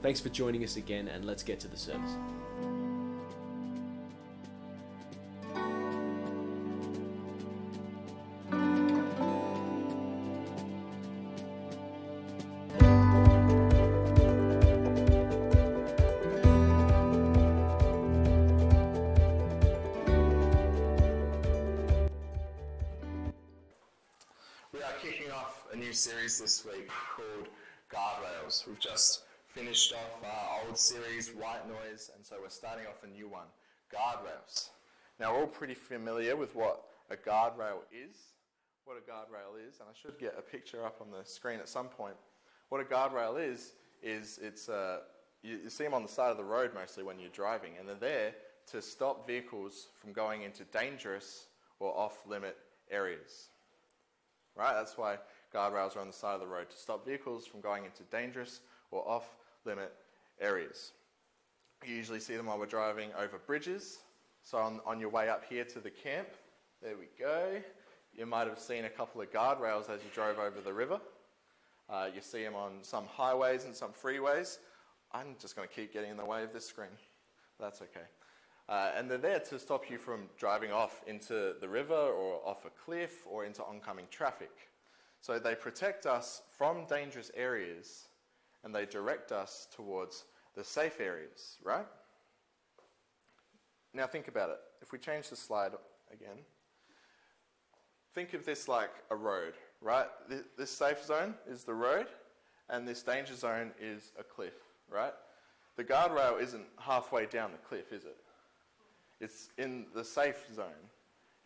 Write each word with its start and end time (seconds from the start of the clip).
Thanks 0.00 0.20
for 0.20 0.28
joining 0.28 0.62
us 0.62 0.76
again, 0.76 1.08
and 1.08 1.24
let's 1.24 1.42
get 1.42 1.58
to 1.60 1.68
the 1.68 1.76
service. 1.76 2.16
A 33.04 33.06
new 33.06 33.28
one, 33.28 33.46
Guardrails. 33.92 34.70
Now, 35.18 35.32
we're 35.32 35.40
all 35.40 35.46
pretty 35.46 35.74
familiar 35.74 36.36
with 36.36 36.54
what 36.54 36.84
a 37.10 37.16
guardrail 37.16 37.80
is, 37.92 38.16
what 38.84 38.96
a 38.96 39.10
guardrail 39.10 39.58
is, 39.68 39.80
and 39.80 39.88
I 39.88 39.92
should 40.00 40.18
get 40.18 40.34
a 40.38 40.42
picture 40.42 40.84
up 40.84 41.00
on 41.00 41.10
the 41.10 41.24
screen 41.24 41.58
at 41.58 41.68
some 41.68 41.88
point. 41.88 42.14
What 42.68 42.80
a 42.80 42.84
guardrail 42.84 43.40
is, 43.40 43.72
is 44.02 44.38
it's 44.42 44.68
uh, 44.68 45.00
you, 45.42 45.58
you 45.64 45.70
see 45.70 45.84
them 45.84 45.94
on 45.94 46.02
the 46.02 46.08
side 46.08 46.30
of 46.30 46.36
the 46.36 46.44
road 46.44 46.72
mostly 46.74 47.02
when 47.02 47.18
you're 47.18 47.30
driving, 47.30 47.72
and 47.78 47.88
they're 47.88 47.96
there 47.96 48.34
to 48.70 48.82
stop 48.82 49.26
vehicles 49.26 49.88
from 50.00 50.12
going 50.12 50.42
into 50.42 50.64
dangerous 50.64 51.46
or 51.80 51.96
off 51.96 52.18
limit 52.26 52.56
areas 52.90 53.48
right? 54.58 54.74
That's 54.74 54.98
why 54.98 55.16
guardrails 55.54 55.96
are 55.96 56.00
on 56.00 56.08
the 56.08 56.12
side 56.12 56.34
of 56.34 56.40
the 56.40 56.46
road 56.46 56.68
to 56.70 56.76
stop 56.76 57.06
vehicles 57.06 57.46
from 57.46 57.60
going 57.60 57.84
into 57.84 58.02
dangerous 58.10 58.60
or 58.90 59.08
off 59.08 59.24
limit 59.64 59.92
areas. 60.40 60.92
You 61.86 61.94
usually 61.94 62.20
see 62.20 62.36
them 62.36 62.46
while 62.46 62.58
we're 62.58 62.66
driving 62.66 63.10
over 63.18 63.38
bridges. 63.38 63.98
So, 64.42 64.58
on, 64.58 64.80
on 64.84 64.98
your 64.98 65.10
way 65.10 65.28
up 65.28 65.44
here 65.48 65.64
to 65.64 65.80
the 65.80 65.90
camp, 65.90 66.28
there 66.82 66.96
we 66.96 67.06
go. 67.18 67.60
You 68.16 68.26
might 68.26 68.46
have 68.46 68.58
seen 68.58 68.84
a 68.84 68.90
couple 68.90 69.20
of 69.20 69.30
guardrails 69.32 69.88
as 69.88 70.02
you 70.02 70.10
drove 70.12 70.38
over 70.38 70.60
the 70.60 70.72
river. 70.72 71.00
Uh, 71.88 72.08
you 72.14 72.20
see 72.20 72.42
them 72.42 72.54
on 72.54 72.72
some 72.82 73.06
highways 73.06 73.64
and 73.64 73.74
some 73.74 73.92
freeways. 73.92 74.58
I'm 75.12 75.36
just 75.40 75.56
going 75.56 75.68
to 75.68 75.74
keep 75.74 75.92
getting 75.92 76.10
in 76.10 76.16
the 76.16 76.24
way 76.24 76.42
of 76.42 76.52
this 76.52 76.66
screen. 76.66 76.90
That's 77.60 77.80
okay. 77.80 78.06
Uh, 78.68 78.90
and 78.94 79.10
they're 79.10 79.16
there 79.16 79.40
to 79.40 79.58
stop 79.58 79.90
you 79.90 79.96
from 79.96 80.28
driving 80.36 80.72
off 80.72 81.02
into 81.06 81.54
the 81.60 81.68
river 81.68 81.94
or 81.94 82.40
off 82.44 82.66
a 82.66 82.70
cliff 82.70 83.26
or 83.26 83.44
into 83.44 83.62
oncoming 83.64 84.04
traffic. 84.10 84.50
So 85.20 85.38
they 85.38 85.54
protect 85.54 86.04
us 86.06 86.42
from 86.56 86.86
dangerous 86.86 87.30
areas 87.34 88.08
and 88.64 88.74
they 88.74 88.84
direct 88.84 89.32
us 89.32 89.66
towards 89.74 90.24
the 90.58 90.64
safe 90.64 91.00
areas, 91.00 91.56
right? 91.62 91.86
Now 93.94 94.08
think 94.08 94.26
about 94.26 94.50
it. 94.50 94.58
If 94.82 94.90
we 94.90 94.98
change 94.98 95.28
the 95.30 95.36
slide 95.36 95.70
again, 96.12 96.38
think 98.12 98.34
of 98.34 98.44
this 98.44 98.66
like 98.66 98.90
a 99.12 99.14
road, 99.14 99.54
right? 99.80 100.08
This 100.56 100.72
safe 100.72 101.04
zone 101.04 101.34
is 101.48 101.62
the 101.62 101.74
road 101.74 102.08
and 102.68 102.88
this 102.88 103.04
danger 103.04 103.36
zone 103.36 103.70
is 103.80 104.10
a 104.18 104.24
cliff, 104.24 104.54
right? 104.90 105.12
The 105.76 105.84
guardrail 105.84 106.42
isn't 106.42 106.66
halfway 106.76 107.26
down 107.26 107.52
the 107.52 107.58
cliff, 107.58 107.92
is 107.92 108.04
it? 108.04 108.16
It's 109.20 109.50
in 109.58 109.86
the 109.94 110.04
safe 110.04 110.44
zone. 110.52 110.90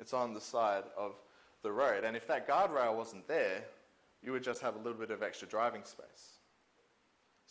It's 0.00 0.14
on 0.14 0.32
the 0.32 0.40
side 0.40 0.84
of 0.96 1.16
the 1.62 1.70
road. 1.70 2.04
And 2.04 2.16
if 2.16 2.26
that 2.28 2.48
guardrail 2.48 2.96
wasn't 2.96 3.28
there, 3.28 3.62
you 4.22 4.32
would 4.32 4.42
just 4.42 4.62
have 4.62 4.74
a 4.74 4.78
little 4.78 4.98
bit 4.98 5.10
of 5.10 5.22
extra 5.22 5.46
driving 5.46 5.84
space. 5.84 6.38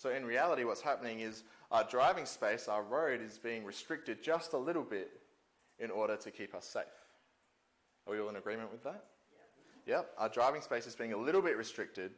So 0.01 0.09
in 0.09 0.25
reality, 0.25 0.63
what's 0.63 0.81
happening 0.81 1.19
is 1.19 1.43
our 1.69 1.83
driving 1.83 2.25
space, 2.25 2.67
our 2.67 2.81
road, 2.81 3.21
is 3.21 3.37
being 3.37 3.63
restricted 3.63 4.23
just 4.23 4.53
a 4.53 4.57
little 4.57 4.81
bit 4.81 5.11
in 5.77 5.91
order 5.91 6.17
to 6.17 6.31
keep 6.31 6.55
us 6.55 6.65
safe. 6.65 6.85
Are 8.07 8.13
we 8.13 8.19
all 8.19 8.29
in 8.29 8.35
agreement 8.35 8.71
with 8.71 8.83
that? 8.83 9.03
Yeah. 9.85 9.97
Yep. 9.97 10.11
Our 10.17 10.29
driving 10.29 10.63
space 10.63 10.87
is 10.87 10.95
being 10.95 11.13
a 11.13 11.17
little 11.17 11.43
bit 11.43 11.55
restricted 11.55 12.13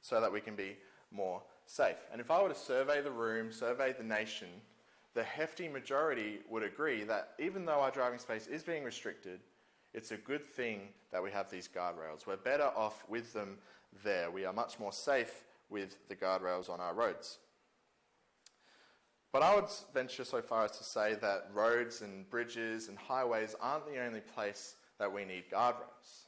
so 0.00 0.22
that 0.22 0.32
we 0.32 0.40
can 0.40 0.56
be 0.56 0.78
more 1.10 1.42
safe. 1.66 1.98
And 2.10 2.18
if 2.18 2.30
I 2.30 2.42
were 2.42 2.48
to 2.48 2.54
survey 2.54 3.02
the 3.02 3.10
room, 3.10 3.52
survey 3.52 3.92
the 3.92 4.04
nation, 4.04 4.48
the 5.12 5.22
hefty 5.22 5.68
majority 5.68 6.38
would 6.48 6.62
agree 6.62 7.04
that 7.04 7.34
even 7.38 7.66
though 7.66 7.80
our 7.80 7.90
driving 7.90 8.20
space 8.20 8.46
is 8.46 8.62
being 8.62 8.84
restricted, 8.84 9.40
it's 9.92 10.12
a 10.12 10.16
good 10.16 10.46
thing 10.46 10.88
that 11.12 11.22
we 11.22 11.30
have 11.32 11.50
these 11.50 11.68
guardrails. 11.68 12.26
We're 12.26 12.38
better 12.38 12.70
off 12.74 13.04
with 13.06 13.34
them 13.34 13.58
there. 14.02 14.30
We 14.30 14.46
are 14.46 14.54
much 14.54 14.78
more 14.78 14.92
safe 14.92 15.44
with 15.70 16.08
the 16.08 16.16
guardrails 16.16 16.70
on 16.70 16.80
our 16.80 16.94
roads. 16.94 17.38
But 19.32 19.42
I 19.42 19.54
would 19.54 19.66
venture 19.92 20.24
so 20.24 20.40
far 20.40 20.64
as 20.64 20.78
to 20.78 20.84
say 20.84 21.14
that 21.20 21.50
roads 21.52 22.00
and 22.00 22.28
bridges 22.30 22.88
and 22.88 22.96
highways 22.96 23.54
aren't 23.60 23.86
the 23.86 24.02
only 24.02 24.20
place 24.20 24.76
that 24.98 25.12
we 25.12 25.24
need 25.24 25.44
guardrails. 25.52 26.24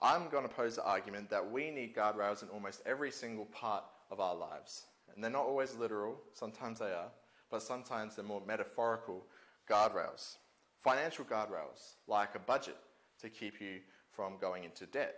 I'm 0.00 0.28
going 0.28 0.46
to 0.46 0.54
pose 0.54 0.76
the 0.76 0.84
argument 0.84 1.30
that 1.30 1.50
we 1.50 1.70
need 1.70 1.94
guardrails 1.94 2.42
in 2.42 2.48
almost 2.48 2.82
every 2.86 3.10
single 3.10 3.46
part 3.46 3.84
of 4.10 4.20
our 4.20 4.34
lives. 4.34 4.86
And 5.14 5.22
they're 5.22 5.30
not 5.30 5.44
always 5.44 5.74
literal, 5.74 6.18
sometimes 6.32 6.78
they 6.78 6.86
are, 6.86 7.10
but 7.50 7.62
sometimes 7.62 8.16
they're 8.16 8.24
more 8.24 8.42
metaphorical 8.46 9.24
guardrails. 9.70 10.36
Financial 10.78 11.24
guardrails, 11.24 11.94
like 12.06 12.34
a 12.34 12.38
budget 12.38 12.76
to 13.20 13.30
keep 13.30 13.60
you 13.60 13.80
from 14.10 14.34
going 14.40 14.64
into 14.64 14.86
debt. 14.86 15.16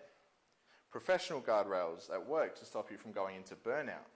Professional 0.91 1.41
guardrails 1.41 2.11
at 2.13 2.27
work 2.27 2.59
to 2.59 2.65
stop 2.65 2.91
you 2.91 2.97
from 2.97 3.13
going 3.13 3.37
into 3.37 3.55
burnout. 3.55 4.07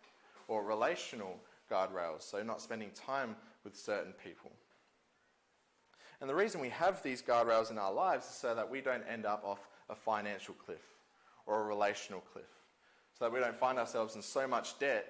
Or 0.49 0.65
relational 0.65 1.39
guardrails, 1.71 2.23
so 2.23 2.43
not 2.43 2.61
spending 2.61 2.91
time 2.91 3.37
with 3.65 3.77
certain 3.77 4.13
people. 4.13 4.51
And 6.21 6.29
the 6.29 6.35
reason 6.35 6.61
we 6.61 6.69
have 6.69 7.03
these 7.03 7.23
guardrails 7.23 7.71
in 7.71 7.79
our 7.79 7.93
lives 7.93 8.27
is 8.27 8.35
so 8.35 8.55
that 8.55 8.71
we 8.71 8.81
don't 8.81 9.05
end 9.09 9.27
up 9.27 9.43
off 9.45 9.69
a 9.91 9.95
financial 9.95 10.55
cliff 10.55 10.83
or 11.47 11.61
a 11.61 11.65
relational 11.65 12.21
cliff. 12.21 12.45
So 13.19 13.25
that 13.25 13.33
we 13.33 13.41
don't 13.41 13.57
find 13.57 13.79
ourselves 13.79 14.15
in 14.15 14.23
so 14.23 14.47
much 14.47 14.79
debt 14.79 15.07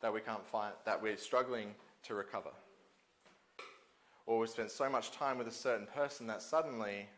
that 0.00 0.12
we 0.12 0.20
can't 0.20 0.44
find, 0.46 0.74
that 0.84 1.00
we're 1.00 1.16
struggling 1.16 1.74
to 2.04 2.14
recover. 2.14 2.50
Or 4.26 4.38
we've 4.38 4.48
spent 4.48 4.70
so 4.70 4.88
much 4.88 5.12
time 5.12 5.38
with 5.38 5.48
a 5.48 5.52
certain 5.52 5.86
person 5.86 6.26
that 6.28 6.42
suddenly 6.42 7.08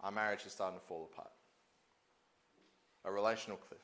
our 0.00 0.10
marriage 0.10 0.44
is 0.46 0.52
starting 0.52 0.78
to 0.78 0.84
fall 0.86 1.08
apart. 1.12 1.30
A 3.06 3.10
relational 3.10 3.56
cliff. 3.56 3.80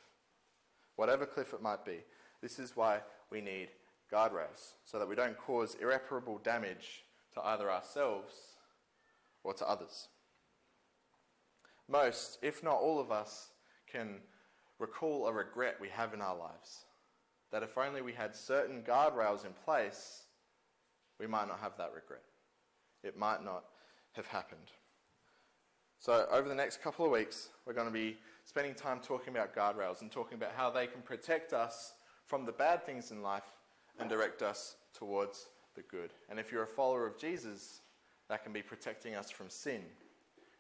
Whatever 0.97 1.25
cliff 1.25 1.55
it 1.55 1.63
might 1.63 1.85
be, 1.85 1.99
this 2.43 2.59
is 2.59 2.77
why 2.77 3.01
we 3.31 3.41
need 3.41 3.69
guardrails, 4.13 4.75
so 4.85 4.99
that 4.99 5.09
we 5.09 5.15
don't 5.15 5.39
cause 5.39 5.77
irreparable 5.81 6.39
damage 6.39 7.05
to 7.35 7.41
either 7.41 7.71
ourselves 7.71 8.35
or 9.43 9.55
to 9.55 9.69
others. 9.69 10.09
Most, 11.89 12.39
if 12.43 12.63
not 12.63 12.77
all 12.77 13.01
of 13.01 13.11
us, 13.11 13.49
can 13.91 14.17
recall 14.79 15.27
a 15.27 15.33
regret 15.33 15.77
we 15.81 15.89
have 15.89 16.13
in 16.13 16.21
our 16.21 16.37
lives 16.37 16.85
that 17.53 17.63
if 17.63 17.77
only 17.77 18.01
we 18.01 18.13
had 18.13 18.35
certain 18.35 18.83
guardrails 18.83 19.45
in 19.45 19.53
place, 19.65 20.23
we 21.21 21.27
might 21.27 21.47
not 21.47 21.61
have 21.61 21.77
that 21.77 21.93
regret. 21.95 22.23
It 23.05 23.17
might 23.17 23.45
not 23.45 23.65
have 24.13 24.27
happened. 24.27 24.73
So, 25.99 26.27
over 26.33 26.49
the 26.49 26.55
next 26.55 26.83
couple 26.83 27.05
of 27.05 27.13
weeks, 27.13 27.51
we're 27.67 27.75
going 27.75 27.87
to 27.87 27.93
be 27.93 28.17
spending 28.45 28.75
time 28.75 29.01
talking 29.01 29.35
about 29.35 29.55
guardrails 29.55 30.03
and 30.03 30.11
talking 30.11 30.37
about 30.37 30.53
how 30.57 30.71
they 30.71 30.87
can 30.87 31.03
protect 31.03 31.53
us 31.53 31.95
from 32.27 32.45
the 32.45 32.53
bad 32.53 32.85
things 32.85 33.11
in 33.11 33.23
life 33.23 33.57
and 33.99 34.09
direct 34.09 34.43
us 34.43 34.77
towards 34.95 35.49
the 35.75 35.83
good. 35.83 36.13
And 36.29 36.39
if 36.39 36.51
you're 36.51 36.63
a 36.63 36.67
follower 36.67 37.07
of 37.07 37.19
Jesus, 37.19 37.81
that 38.29 38.43
can 38.43 38.53
be 38.53 38.63
protecting 38.63 39.15
us 39.15 39.31
from 39.31 39.49
sin 39.49 39.83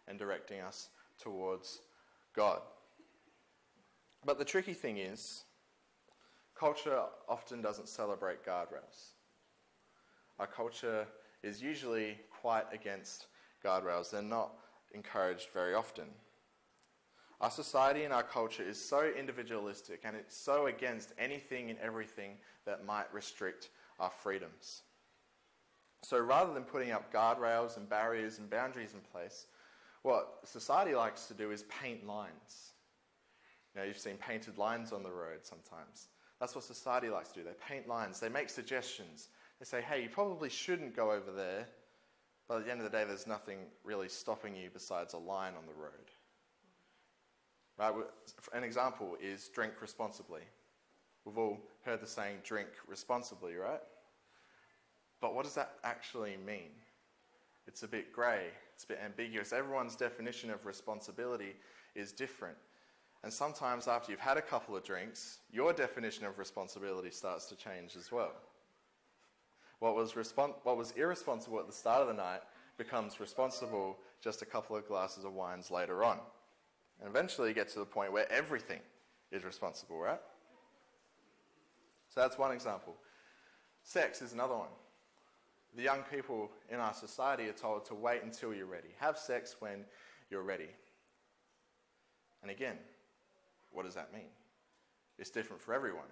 and 0.08 0.19
directing 0.19 0.61
us 0.61 0.88
towards 1.19 1.81
God. 2.34 2.61
But 4.25 4.38
the 4.38 4.44
tricky 4.44 4.75
thing 4.75 4.99
is, 4.99 5.44
culture 6.58 7.02
often 7.29 7.61
doesn't 7.61 7.88
celebrate 7.88 8.44
guardrails. 8.44 9.14
Our 10.38 10.46
culture 10.46 11.06
is 11.43 11.61
usually 11.61 12.19
quite 12.40 12.67
against 12.73 13.26
guardrails, 13.64 14.11
they're 14.11 14.23
not 14.23 14.55
encouraged 14.93 15.49
very 15.52 15.75
often. 15.75 16.06
Our 17.43 17.50
society 17.50 18.05
and 18.05 18.15
our 18.15 18.23
culture 18.23 18.62
is 18.62 18.81
so 18.81 19.11
individualistic 19.19 20.03
and 20.05 20.15
it's 20.15 20.37
so 20.37 20.67
against 20.67 21.12
anything 21.19 21.71
and 21.71 21.79
everything 21.81 22.37
that 22.67 22.87
might 22.87 23.12
restrict 23.12 23.71
our 23.99 24.11
freedoms. 24.11 24.83
So 26.05 26.21
rather 26.21 26.55
than 26.55 26.62
putting 26.62 26.93
up 26.93 27.12
guardrails 27.12 27.77
and 27.77 27.89
barriers 27.89 28.39
and 28.39 28.49
boundaries 28.49 28.94
in 28.94 29.00
place, 29.00 29.47
what 30.03 30.39
society 30.44 30.94
likes 30.94 31.27
to 31.27 31.35
do 31.35 31.50
is 31.50 31.65
paint 31.65 32.06
lines. 32.06 32.73
You 33.75 33.81
know, 33.81 33.87
you've 33.89 33.99
seen 33.99 34.19
painted 34.19 34.56
lines 34.56 34.93
on 34.93 35.03
the 35.03 35.11
road 35.11 35.41
sometimes. 35.43 36.09
That's 36.39 36.55
what 36.55 36.62
society 36.62 37.09
likes 37.09 37.31
to 37.31 37.41
do. 37.41 37.44
They 37.44 37.55
paint 37.69 37.89
lines, 37.89 38.21
they 38.21 38.29
make 38.29 38.50
suggestions. 38.50 39.29
They 39.59 39.65
say, 39.65 39.81
hey, 39.81 40.03
you 40.03 40.09
probably 40.09 40.49
shouldn't 40.49 40.94
go 40.94 41.11
over 41.11 41.33
there, 41.33 41.67
but 42.47 42.59
at 42.59 42.67
the 42.67 42.71
end 42.71 42.81
of 42.81 42.91
the 42.91 42.97
day, 42.97 43.05
there's 43.05 43.27
nothing 43.27 43.59
really 43.83 44.09
stopping 44.09 44.55
you 44.55 44.71
besides 44.73 45.15
a 45.15 45.19
line 45.19 45.55
on 45.56 45.67
the 45.67 45.81
road. 45.81 46.11
Right? 47.78 47.94
An 48.52 48.64
example 48.64 49.16
is 49.22 49.48
drink 49.48 49.74
responsibly. 49.80 50.42
We've 51.24 51.38
all 51.38 51.58
heard 51.84 52.00
the 52.00 52.06
saying 52.06 52.38
drink 52.44 52.69
responsibly, 52.86 53.54
right? 53.54 53.80
But 55.20 55.34
what 55.34 55.44
does 55.44 55.54
that 55.54 55.74
actually 55.84 56.36
mean? 56.44 56.70
It's 57.66 57.84
a 57.84 57.88
bit 57.88 58.12
grey, 58.12 58.46
it's 58.74 58.84
a 58.84 58.88
bit 58.88 59.00
ambiguous. 59.04 59.52
Everyone's 59.52 59.94
definition 59.94 60.50
of 60.50 60.66
responsibility 60.66 61.54
is 61.94 62.12
different. 62.12 62.56
And 63.22 63.32
sometimes, 63.32 63.86
after 63.86 64.10
you've 64.10 64.20
had 64.20 64.36
a 64.36 64.42
couple 64.42 64.76
of 64.76 64.82
drinks, 64.82 65.38
your 65.52 65.72
definition 65.72 66.24
of 66.26 66.38
responsibility 66.38 67.10
starts 67.10 67.46
to 67.46 67.56
change 67.56 67.94
as 67.96 68.10
well. 68.10 68.32
What 69.78 69.94
was, 69.94 70.14
what 70.14 70.76
was 70.76 70.92
irresponsible 70.96 71.60
at 71.60 71.66
the 71.66 71.72
start 71.72 72.02
of 72.02 72.08
the 72.08 72.14
night 72.14 72.40
becomes 72.78 73.20
responsible 73.20 73.98
just 74.20 74.42
a 74.42 74.46
couple 74.46 74.74
of 74.74 74.86
glasses 74.88 75.24
of 75.24 75.34
wines 75.34 75.70
later 75.70 76.02
on. 76.02 76.19
And 77.00 77.09
eventually 77.09 77.49
you 77.49 77.55
get 77.55 77.69
to 77.71 77.79
the 77.81 77.85
point 77.85 78.12
where 78.12 78.31
everything 78.31 78.81
is 79.31 79.44
responsible, 79.44 79.99
right? 79.99 80.21
So 82.09 82.21
that's 82.21 82.39
one 82.39 82.53
example. 82.53 82.94
Sex 83.83 84.23
is 84.23 84.33
another 84.33 84.55
one. 84.55 84.69
The 85.75 85.83
young 85.83 86.03
people 86.11 86.50
in 86.71 86.79
our 86.79 86.93
society 86.93 87.49
are 87.49 87.53
told 87.55 87.87
to 87.87 87.94
wait 87.94 88.23
until 88.23 88.53
you're 88.53 88.67
ready. 88.67 88.89
Have 88.99 89.17
sex 89.17 89.56
when 89.61 89.85
you're 90.31 90.43
ready. 90.43 90.69
And 92.43 92.50
again, 92.50 92.77
what 93.73 93.85
does 93.85 93.94
that 93.94 94.12
mean? 94.12 94.29
It's 95.19 95.31
different 95.31 95.62
for 95.62 95.73
everyone. 95.73 96.11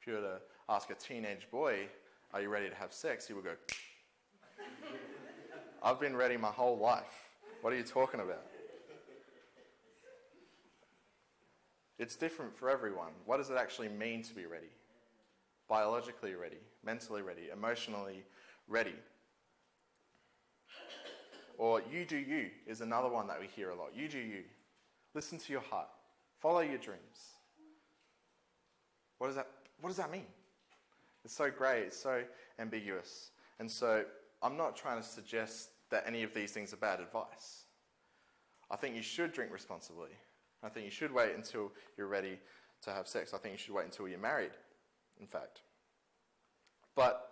If 0.00 0.06
you 0.06 0.14
were 0.14 0.20
to 0.20 0.40
ask 0.68 0.90
a 0.90 0.94
teenage 0.94 1.48
boy, 1.50 1.88
Are 2.34 2.42
you 2.42 2.48
ready 2.48 2.68
to 2.68 2.74
have 2.74 2.92
sex? 2.92 3.26
he 3.26 3.32
would 3.32 3.44
go, 3.44 3.54
I've 5.82 6.00
been 6.00 6.16
ready 6.16 6.36
my 6.36 6.48
whole 6.50 6.76
life. 6.76 7.30
What 7.62 7.72
are 7.72 7.76
you 7.76 7.82
talking 7.84 8.20
about? 8.20 8.44
It's 11.98 12.16
different 12.16 12.54
for 12.54 12.68
everyone. 12.68 13.12
What 13.24 13.36
does 13.36 13.50
it 13.50 13.56
actually 13.56 13.88
mean 13.88 14.22
to 14.24 14.34
be 14.34 14.46
ready? 14.46 14.70
Biologically 15.68 16.34
ready, 16.34 16.58
mentally 16.84 17.22
ready, 17.22 17.48
emotionally 17.52 18.24
ready. 18.68 18.94
Or 21.56 21.80
you 21.90 22.04
do 22.04 22.16
you 22.16 22.50
is 22.66 22.80
another 22.80 23.08
one 23.08 23.28
that 23.28 23.40
we 23.40 23.46
hear 23.46 23.70
a 23.70 23.74
lot. 23.74 23.90
You 23.94 24.08
do 24.08 24.18
you. 24.18 24.42
Listen 25.14 25.38
to 25.38 25.52
your 25.52 25.62
heart. 25.62 25.88
Follow 26.40 26.60
your 26.60 26.78
dreams. 26.78 27.34
What 29.18 29.28
does 29.28 29.36
that, 29.36 29.48
what 29.80 29.88
does 29.88 29.96
that 29.96 30.10
mean? 30.10 30.26
It's 31.24 31.34
so 31.34 31.50
grey, 31.50 31.82
it's 31.82 31.96
so 31.96 32.22
ambiguous. 32.58 33.30
And 33.60 33.70
so 33.70 34.04
I'm 34.42 34.56
not 34.56 34.76
trying 34.76 35.00
to 35.00 35.06
suggest 35.06 35.70
that 35.90 36.04
any 36.06 36.22
of 36.24 36.34
these 36.34 36.50
things 36.50 36.72
are 36.72 36.76
bad 36.76 37.00
advice. 37.00 37.64
I 38.70 38.76
think 38.76 38.96
you 38.96 39.02
should 39.02 39.32
drink 39.32 39.52
responsibly. 39.52 40.10
I 40.64 40.68
think 40.68 40.84
you 40.84 40.90
should 40.90 41.12
wait 41.12 41.34
until 41.34 41.72
you're 41.96 42.06
ready 42.06 42.38
to 42.82 42.90
have 42.90 43.06
sex. 43.06 43.34
I 43.34 43.38
think 43.38 43.52
you 43.52 43.58
should 43.58 43.74
wait 43.74 43.84
until 43.84 44.08
you're 44.08 44.18
married, 44.18 44.52
in 45.20 45.26
fact. 45.26 45.60
But 46.96 47.28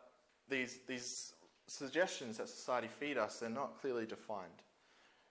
these, 0.49 0.81
these 0.87 1.33
suggestions 1.67 2.39
that 2.39 2.49
society 2.49 2.89
feed 2.89 3.17
us, 3.17 3.39
they're 3.39 3.49
not 3.49 3.81
clearly 3.81 4.07
defined. 4.07 4.63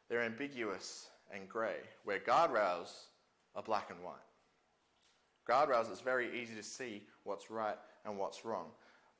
They're 0.10 0.24
ambiguous 0.24 1.10
and 1.34 1.48
grey, 1.48 1.78
where 2.04 2.20
guardrails 2.20 3.06
are 3.56 3.64
black 3.64 3.90
and 3.90 4.04
white. 4.04 4.16
Guardrails, 5.48 5.90
it's 5.90 6.02
very 6.02 6.42
easy 6.42 6.56
to 6.56 6.64
see 6.64 7.04
what's 7.24 7.52
right 7.52 7.78
and 8.06 8.18
what's 8.18 8.46
wrong. 8.46 8.68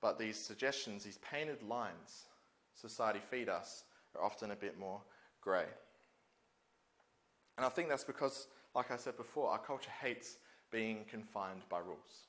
But 0.02 0.18
these 0.18 0.38
suggestions, 0.38 1.04
these 1.04 1.20
painted 1.20 1.62
lines 1.64 2.26
society 2.74 3.20
feed 3.30 3.50
us, 3.50 3.84
are 4.16 4.24
often 4.24 4.52
a 4.52 4.56
bit 4.56 4.80
more 4.80 5.02
grey. 5.42 5.66
And 7.58 7.66
I 7.66 7.70
think 7.70 7.90
that's 7.90 8.04
because, 8.04 8.48
like 8.76 8.92
I 8.92 8.98
said 8.98 9.18
before, 9.18 9.50
our 9.50 9.60
culture 9.60 9.92
hates 10.02 10.38
being 10.72 11.06
confined 11.10 11.62
by 11.70 11.80
rules. 11.80 12.28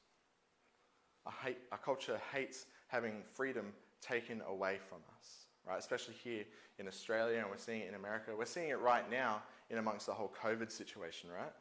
Our, 1.26 1.32
hate, 1.44 1.58
our 1.70 1.78
culture 1.78 2.20
hates 2.32 2.66
having 2.88 3.22
freedom 3.22 3.72
taken 4.00 4.42
away 4.48 4.78
from 4.80 4.98
us, 5.18 5.46
right? 5.66 5.78
Especially 5.78 6.14
here 6.22 6.44
in 6.78 6.88
Australia, 6.88 7.38
and 7.38 7.48
we're 7.48 7.56
seeing 7.56 7.82
it 7.82 7.88
in 7.88 7.94
America. 7.94 8.32
We're 8.36 8.44
seeing 8.44 8.70
it 8.70 8.80
right 8.80 9.08
now 9.08 9.42
in 9.70 9.78
amongst 9.78 10.06
the 10.06 10.12
whole 10.12 10.32
COVID 10.42 10.70
situation, 10.70 11.30
right? 11.30 11.52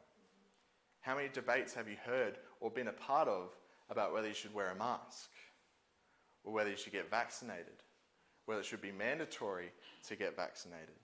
How 1.00 1.16
many 1.16 1.28
debates 1.28 1.72
have 1.74 1.88
you 1.88 1.96
heard 2.04 2.38
or 2.60 2.70
been 2.70 2.88
a 2.88 2.92
part 2.92 3.28
of 3.28 3.56
about 3.88 4.12
whether 4.12 4.28
you 4.28 4.34
should 4.34 4.54
wear 4.54 4.70
a 4.70 4.74
mask 4.74 5.30
or 6.44 6.52
whether 6.52 6.70
you 6.70 6.76
should 6.76 6.92
get 6.92 7.10
vaccinated, 7.10 7.82
whether 8.46 8.60
it 8.60 8.66
should 8.66 8.82
be 8.82 8.92
mandatory 8.92 9.70
to 10.08 10.16
get 10.16 10.36
vaccinated? 10.36 10.94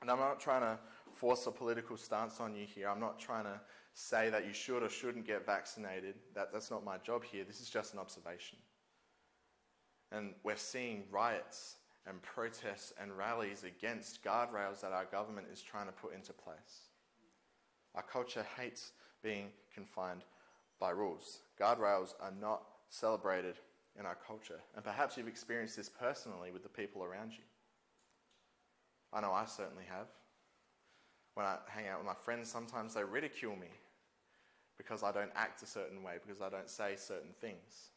And 0.00 0.10
I'm 0.10 0.18
not 0.18 0.40
trying 0.40 0.60
to 0.60 0.78
force 1.14 1.46
a 1.46 1.50
political 1.50 1.96
stance 1.96 2.40
on 2.40 2.54
you 2.54 2.66
here. 2.66 2.88
I'm 2.88 3.00
not 3.00 3.18
trying 3.18 3.44
to 3.44 3.60
say 3.94 4.30
that 4.30 4.46
you 4.46 4.52
should 4.52 4.82
or 4.82 4.88
shouldn't 4.88 5.26
get 5.26 5.44
vaccinated. 5.44 6.14
That, 6.34 6.52
that's 6.52 6.70
not 6.70 6.84
my 6.84 6.98
job 6.98 7.24
here. 7.24 7.44
This 7.44 7.60
is 7.60 7.68
just 7.68 7.94
an 7.94 7.98
observation. 7.98 8.58
And 10.12 10.34
we're 10.44 10.56
seeing 10.56 11.04
riots 11.10 11.76
and 12.06 12.22
protests 12.22 12.92
and 13.00 13.16
rallies 13.16 13.64
against 13.64 14.22
guardrails 14.22 14.80
that 14.80 14.92
our 14.92 15.04
government 15.04 15.48
is 15.52 15.60
trying 15.60 15.86
to 15.86 15.92
put 15.92 16.14
into 16.14 16.32
place. 16.32 16.88
Our 17.94 18.02
culture 18.02 18.46
hates 18.56 18.92
being 19.22 19.48
confined 19.74 20.24
by 20.80 20.90
rules. 20.90 21.40
Guardrails 21.60 22.14
are 22.20 22.32
not 22.40 22.62
celebrated 22.88 23.56
in 23.98 24.06
our 24.06 24.16
culture. 24.26 24.60
And 24.74 24.84
perhaps 24.84 25.16
you've 25.16 25.28
experienced 25.28 25.76
this 25.76 25.88
personally 25.88 26.52
with 26.52 26.62
the 26.62 26.68
people 26.68 27.02
around 27.02 27.32
you. 27.32 27.44
I 29.12 29.20
know 29.20 29.32
I 29.32 29.44
certainly 29.46 29.84
have. 29.88 30.06
When 31.38 31.46
I 31.46 31.58
hang 31.68 31.86
out 31.86 31.98
with 31.98 32.06
my 32.08 32.16
friends, 32.24 32.50
sometimes 32.50 32.94
they 32.94 33.04
ridicule 33.04 33.54
me 33.54 33.68
because 34.76 35.04
I 35.04 35.12
don't 35.12 35.30
act 35.36 35.62
a 35.62 35.66
certain 35.66 36.02
way, 36.02 36.14
because 36.20 36.42
I 36.42 36.48
don't 36.48 36.68
say 36.68 36.96
certain 36.96 37.30
things. 37.40 37.92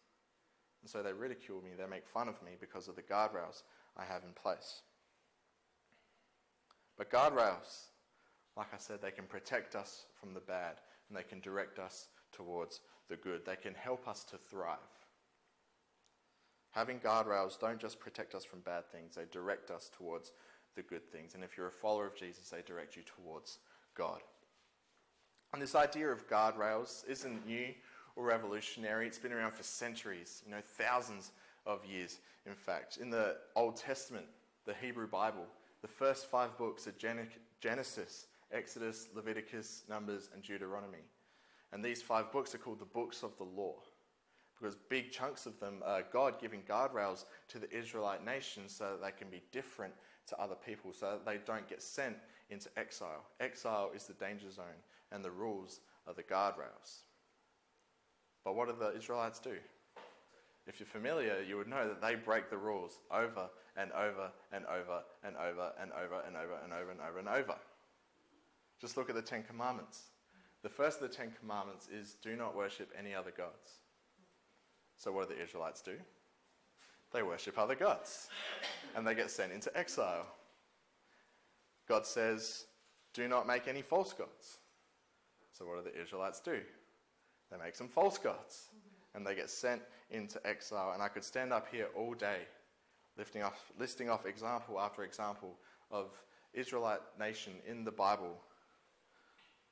And 0.83 0.91
so 0.91 1.01
they 1.01 1.11
ridicule 1.11 1.59
me, 1.63 1.71
they 1.75 1.87
make 1.87 2.05
fun 2.05 2.29
of 2.29 2.39
me 2.43 2.51
because 2.59 2.87
of 2.87 2.95
the 2.95 3.01
guardrails 3.01 3.63
I 3.97 4.03
have 4.03 4.21
in 4.21 4.33
place. 4.33 4.83
But 6.99 7.09
guardrails, 7.09 7.85
like 8.55 8.71
I 8.75 8.77
said, 8.77 9.01
they 9.01 9.09
can 9.09 9.25
protect 9.25 9.73
us 9.73 10.05
from 10.19 10.35
the 10.35 10.39
bad 10.39 10.75
and 11.09 11.17
they 11.17 11.23
can 11.23 11.39
direct 11.39 11.79
us 11.79 12.09
towards 12.31 12.81
the 13.09 13.15
good. 13.15 13.43
They 13.43 13.55
can 13.55 13.73
help 13.73 14.07
us 14.07 14.23
to 14.25 14.37
thrive. 14.37 14.77
Having 16.73 16.99
guardrails 16.99 17.59
don't 17.59 17.81
just 17.81 17.99
protect 17.99 18.35
us 18.35 18.45
from 18.45 18.59
bad 18.59 18.83
things, 18.91 19.15
they 19.15 19.23
direct 19.31 19.71
us 19.71 19.89
towards 19.97 20.31
the 20.75 20.81
good 20.81 21.09
things. 21.11 21.35
And 21.35 21.43
if 21.43 21.57
you're 21.57 21.67
a 21.67 21.71
follower 21.71 22.07
of 22.07 22.15
Jesus, 22.15 22.49
they 22.49 22.61
direct 22.61 22.95
you 22.95 23.03
towards 23.03 23.59
God. 23.95 24.21
And 25.53 25.61
this 25.61 25.75
idea 25.75 26.07
of 26.09 26.29
guardrails 26.29 27.07
isn't 27.07 27.45
new 27.45 27.73
or 28.15 28.25
revolutionary. 28.25 29.07
It's 29.07 29.19
been 29.19 29.33
around 29.33 29.53
for 29.53 29.63
centuries, 29.63 30.43
you 30.45 30.51
know, 30.51 30.61
thousands 30.77 31.31
of 31.65 31.85
years, 31.85 32.19
in 32.45 32.55
fact. 32.55 32.97
In 32.97 33.09
the 33.09 33.37
Old 33.55 33.75
Testament, 33.75 34.25
the 34.65 34.73
Hebrew 34.73 35.07
Bible, 35.07 35.45
the 35.81 35.87
first 35.87 36.27
five 36.27 36.57
books 36.57 36.87
are 36.87 36.93
Genesis, 37.59 38.27
Exodus, 38.51 39.09
Leviticus, 39.13 39.83
Numbers, 39.89 40.29
and 40.33 40.41
Deuteronomy. 40.43 41.03
And 41.73 41.83
these 41.83 42.01
five 42.01 42.31
books 42.31 42.53
are 42.53 42.59
called 42.59 42.79
the 42.79 42.85
books 42.85 43.23
of 43.23 43.37
the 43.37 43.43
law 43.43 43.75
because 44.61 44.75
big 44.89 45.11
chunks 45.11 45.45
of 45.45 45.59
them 45.59 45.81
are 45.83 46.03
God 46.13 46.39
giving 46.39 46.61
guardrails 46.61 47.25
to 47.49 47.57
the 47.57 47.71
Israelite 47.75 48.23
nation 48.23 48.63
so 48.67 48.91
that 48.91 49.01
they 49.01 49.11
can 49.11 49.29
be 49.29 49.41
different 49.51 49.93
to 50.27 50.39
other 50.39 50.55
people, 50.55 50.93
so 50.93 51.11
that 51.11 51.25
they 51.25 51.39
don't 51.45 51.67
get 51.67 51.81
sent 51.81 52.15
into 52.51 52.69
exile. 52.77 53.25
Exile 53.39 53.91
is 53.95 54.05
the 54.05 54.13
danger 54.13 54.51
zone, 54.51 54.65
and 55.11 55.25
the 55.25 55.31
rules 55.31 55.79
are 56.07 56.13
the 56.13 56.23
guardrails. 56.23 57.01
But 58.45 58.55
what 58.55 58.67
do 58.67 58.75
the 58.77 58.95
Israelites 58.95 59.39
do? 59.39 59.55
If 60.67 60.79
you're 60.79 60.87
familiar, 60.87 61.43
you 61.47 61.57
would 61.57 61.67
know 61.67 61.87
that 61.87 62.01
they 62.01 62.15
break 62.15 62.49
the 62.49 62.57
rules 62.57 62.99
over 63.09 63.49
and 63.75 63.91
over 63.93 64.31
and 64.53 64.65
over 64.65 65.01
and 65.23 65.35
over 65.37 65.71
and 65.81 65.91
over 65.91 66.21
and 66.27 66.35
over 66.35 66.61
and 66.63 66.73
over 66.73 66.91
and 66.91 67.01
over 67.01 67.19
and 67.19 67.27
over. 67.27 67.55
Just 68.79 68.95
look 68.95 69.09
at 69.09 69.15
the 69.15 69.21
Ten 69.21 69.43
Commandments. 69.43 70.03
The 70.61 70.69
first 70.69 71.01
of 71.01 71.09
the 71.09 71.15
Ten 71.15 71.31
Commandments 71.39 71.87
is 71.87 72.15
do 72.21 72.35
not 72.35 72.55
worship 72.55 72.91
any 72.97 73.15
other 73.15 73.31
gods. 73.31 73.81
So, 75.01 75.11
what 75.11 75.27
do 75.27 75.33
the 75.33 75.41
Israelites 75.41 75.81
do? 75.81 75.95
They 77.11 77.23
worship 77.23 77.57
other 77.57 77.73
gods 77.73 78.29
and 78.95 79.05
they 79.05 79.15
get 79.15 79.31
sent 79.31 79.51
into 79.51 79.75
exile. 79.75 80.27
God 81.89 82.05
says, 82.05 82.65
Do 83.11 83.27
not 83.27 83.47
make 83.47 83.67
any 83.67 83.81
false 83.81 84.13
gods. 84.13 84.59
So, 85.53 85.65
what 85.65 85.83
do 85.83 85.89
the 85.89 85.99
Israelites 85.99 86.39
do? 86.39 86.59
They 87.49 87.57
make 87.57 87.73
some 87.73 87.87
false 87.87 88.19
gods 88.19 88.69
and 89.15 89.25
they 89.25 89.33
get 89.33 89.49
sent 89.49 89.81
into 90.11 90.39
exile. 90.45 90.91
And 90.93 91.01
I 91.01 91.07
could 91.07 91.23
stand 91.23 91.51
up 91.51 91.65
here 91.71 91.87
all 91.97 92.13
day 92.13 92.41
lifting 93.17 93.41
off, 93.41 93.71
listing 93.79 94.07
off 94.07 94.27
example 94.27 94.79
after 94.79 95.03
example 95.03 95.57
of 95.89 96.11
Israelite 96.53 97.01
nation 97.19 97.53
in 97.67 97.83
the 97.85 97.91
Bible 97.91 98.39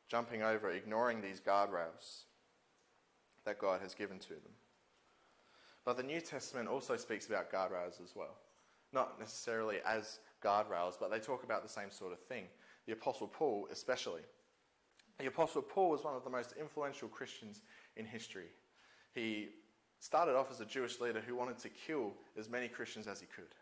jumping 0.07 0.41
over, 0.41 0.71
ignoring 0.71 1.21
these 1.21 1.39
guardrails 1.39 2.23
that 3.45 3.59
God 3.59 3.79
has 3.81 3.93
given 3.93 4.17
to 4.17 4.29
them. 4.29 4.53
But 5.85 5.97
the 5.97 6.03
New 6.03 6.21
Testament 6.21 6.67
also 6.67 6.97
speaks 6.97 7.27
about 7.27 7.51
guardrails 7.51 8.01
as 8.03 8.15
well. 8.15 8.35
Not 8.91 9.19
necessarily 9.19 9.77
as 9.85 10.19
guardrails, 10.43 10.93
but 10.99 11.11
they 11.11 11.19
talk 11.19 11.43
about 11.43 11.63
the 11.63 11.69
same 11.69 11.91
sort 11.91 12.11
of 12.11 12.19
thing. 12.19 12.45
The 12.85 12.93
Apostle 12.93 13.27
Paul, 13.27 13.67
especially. 13.71 14.21
The 15.19 15.27
Apostle 15.27 15.61
Paul 15.61 15.91
was 15.91 16.03
one 16.03 16.15
of 16.15 16.23
the 16.23 16.29
most 16.29 16.53
influential 16.59 17.07
Christians 17.07 17.61
in 17.97 18.05
history. 18.05 18.47
He 19.13 19.49
started 19.99 20.35
off 20.35 20.49
as 20.49 20.61
a 20.61 20.65
Jewish 20.65 20.99
leader 20.99 21.21
who 21.25 21.35
wanted 21.35 21.59
to 21.59 21.69
kill 21.69 22.13
as 22.37 22.49
many 22.49 22.67
Christians 22.67 23.07
as 23.07 23.19
he 23.19 23.27
could. 23.27 23.53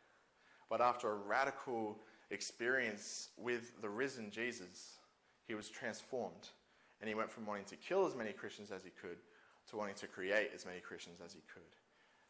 But 0.70 0.82
after 0.82 1.10
a 1.10 1.16
radical 1.16 1.98
experience 2.30 3.30
with 3.38 3.82
the 3.82 3.90
risen 3.90 4.30
Jesus, 4.30 5.00
he 5.48 5.56
was 5.56 5.70
transformed. 5.70 6.50
And 7.00 7.08
he 7.08 7.16
went 7.16 7.32
from 7.32 7.46
wanting 7.46 7.66
to 7.66 7.76
kill 7.76 8.06
as 8.06 8.16
many 8.16 8.32
Christians 8.32 8.72
as 8.72 8.84
he 8.84 8.90
could 8.90 9.18
to 9.70 9.78
wanting 9.78 9.96
to 9.96 10.08
create 10.08 10.52
as 10.54 10.66
many 10.66 10.80
Christians 10.80 11.20
as 11.24 11.34
he 11.34 11.42
could. 11.54 11.62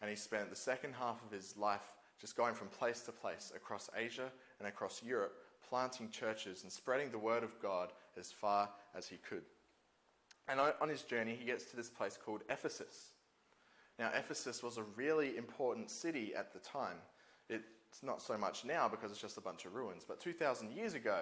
And 0.01 0.09
he 0.09 0.15
spent 0.15 0.49
the 0.49 0.55
second 0.55 0.93
half 0.93 1.23
of 1.25 1.31
his 1.31 1.55
life 1.57 1.91
just 2.19 2.35
going 2.35 2.55
from 2.55 2.67
place 2.67 3.01
to 3.01 3.11
place 3.11 3.51
across 3.55 3.89
Asia 3.95 4.31
and 4.59 4.67
across 4.67 5.03
Europe, 5.03 5.33
planting 5.67 6.09
churches 6.09 6.63
and 6.63 6.71
spreading 6.71 7.11
the 7.11 7.17
word 7.17 7.43
of 7.43 7.59
God 7.61 7.91
as 8.17 8.31
far 8.31 8.69
as 8.95 9.07
he 9.07 9.17
could. 9.17 9.43
And 10.47 10.59
on 10.59 10.89
his 10.89 11.01
journey, 11.01 11.35
he 11.37 11.45
gets 11.45 11.65
to 11.65 11.75
this 11.75 11.89
place 11.89 12.17
called 12.23 12.41
Ephesus. 12.49 13.11
Now, 13.99 14.11
Ephesus 14.13 14.63
was 14.63 14.77
a 14.77 14.83
really 14.95 15.35
important 15.35 15.89
city 15.89 16.33
at 16.35 16.53
the 16.53 16.59
time. 16.59 16.97
It's 17.49 18.03
not 18.03 18.21
so 18.21 18.37
much 18.37 18.63
now 18.63 18.87
because 18.87 19.11
it's 19.11 19.21
just 19.21 19.37
a 19.37 19.41
bunch 19.41 19.65
of 19.65 19.73
ruins, 19.73 20.03
but 20.07 20.19
2,000 20.19 20.71
years 20.71 20.93
ago, 20.93 21.21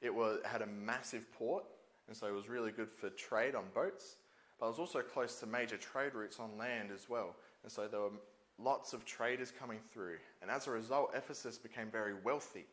it 0.00 0.14
was, 0.14 0.40
had 0.44 0.62
a 0.62 0.66
massive 0.66 1.30
port, 1.32 1.64
and 2.08 2.16
so 2.16 2.26
it 2.26 2.34
was 2.34 2.48
really 2.48 2.72
good 2.72 2.90
for 2.90 3.10
trade 3.10 3.54
on 3.54 3.64
boats, 3.74 4.16
but 4.58 4.66
it 4.66 4.70
was 4.70 4.78
also 4.78 5.00
close 5.00 5.36
to 5.40 5.46
major 5.46 5.76
trade 5.76 6.14
routes 6.14 6.40
on 6.40 6.56
land 6.58 6.90
as 6.92 7.08
well. 7.08 7.36
And 7.62 7.70
so 7.70 7.88
there 7.88 8.00
were 8.00 8.10
lots 8.58 8.92
of 8.92 9.04
traders 9.04 9.52
coming 9.56 9.78
through. 9.92 10.16
And 10.42 10.50
as 10.50 10.66
a 10.66 10.70
result, 10.70 11.12
Ephesus 11.14 11.58
became 11.58 11.90
very 11.90 12.14
wealthy. 12.24 12.66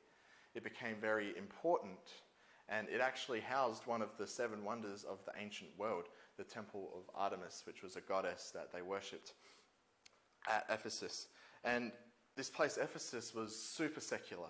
It 0.55 0.63
became 0.63 0.95
very 0.99 1.37
important. 1.37 1.97
And 2.69 2.89
it 2.89 2.99
actually 2.99 3.39
housed 3.39 3.87
one 3.87 4.01
of 4.01 4.09
the 4.17 4.27
seven 4.27 4.63
wonders 4.63 5.03
of 5.03 5.19
the 5.25 5.31
ancient 5.41 5.69
world, 5.77 6.05
the 6.37 6.43
Temple 6.43 6.89
of 6.95 7.03
Artemis, 7.15 7.63
which 7.65 7.81
was 7.81 7.95
a 7.95 8.01
goddess 8.01 8.51
that 8.53 8.73
they 8.73 8.81
worshipped 8.81 9.33
at 10.49 10.65
Ephesus. 10.69 11.27
And 11.63 11.91
this 12.35 12.49
place, 12.49 12.77
Ephesus, 12.77 13.33
was 13.33 13.55
super 13.55 14.01
secular, 14.01 14.49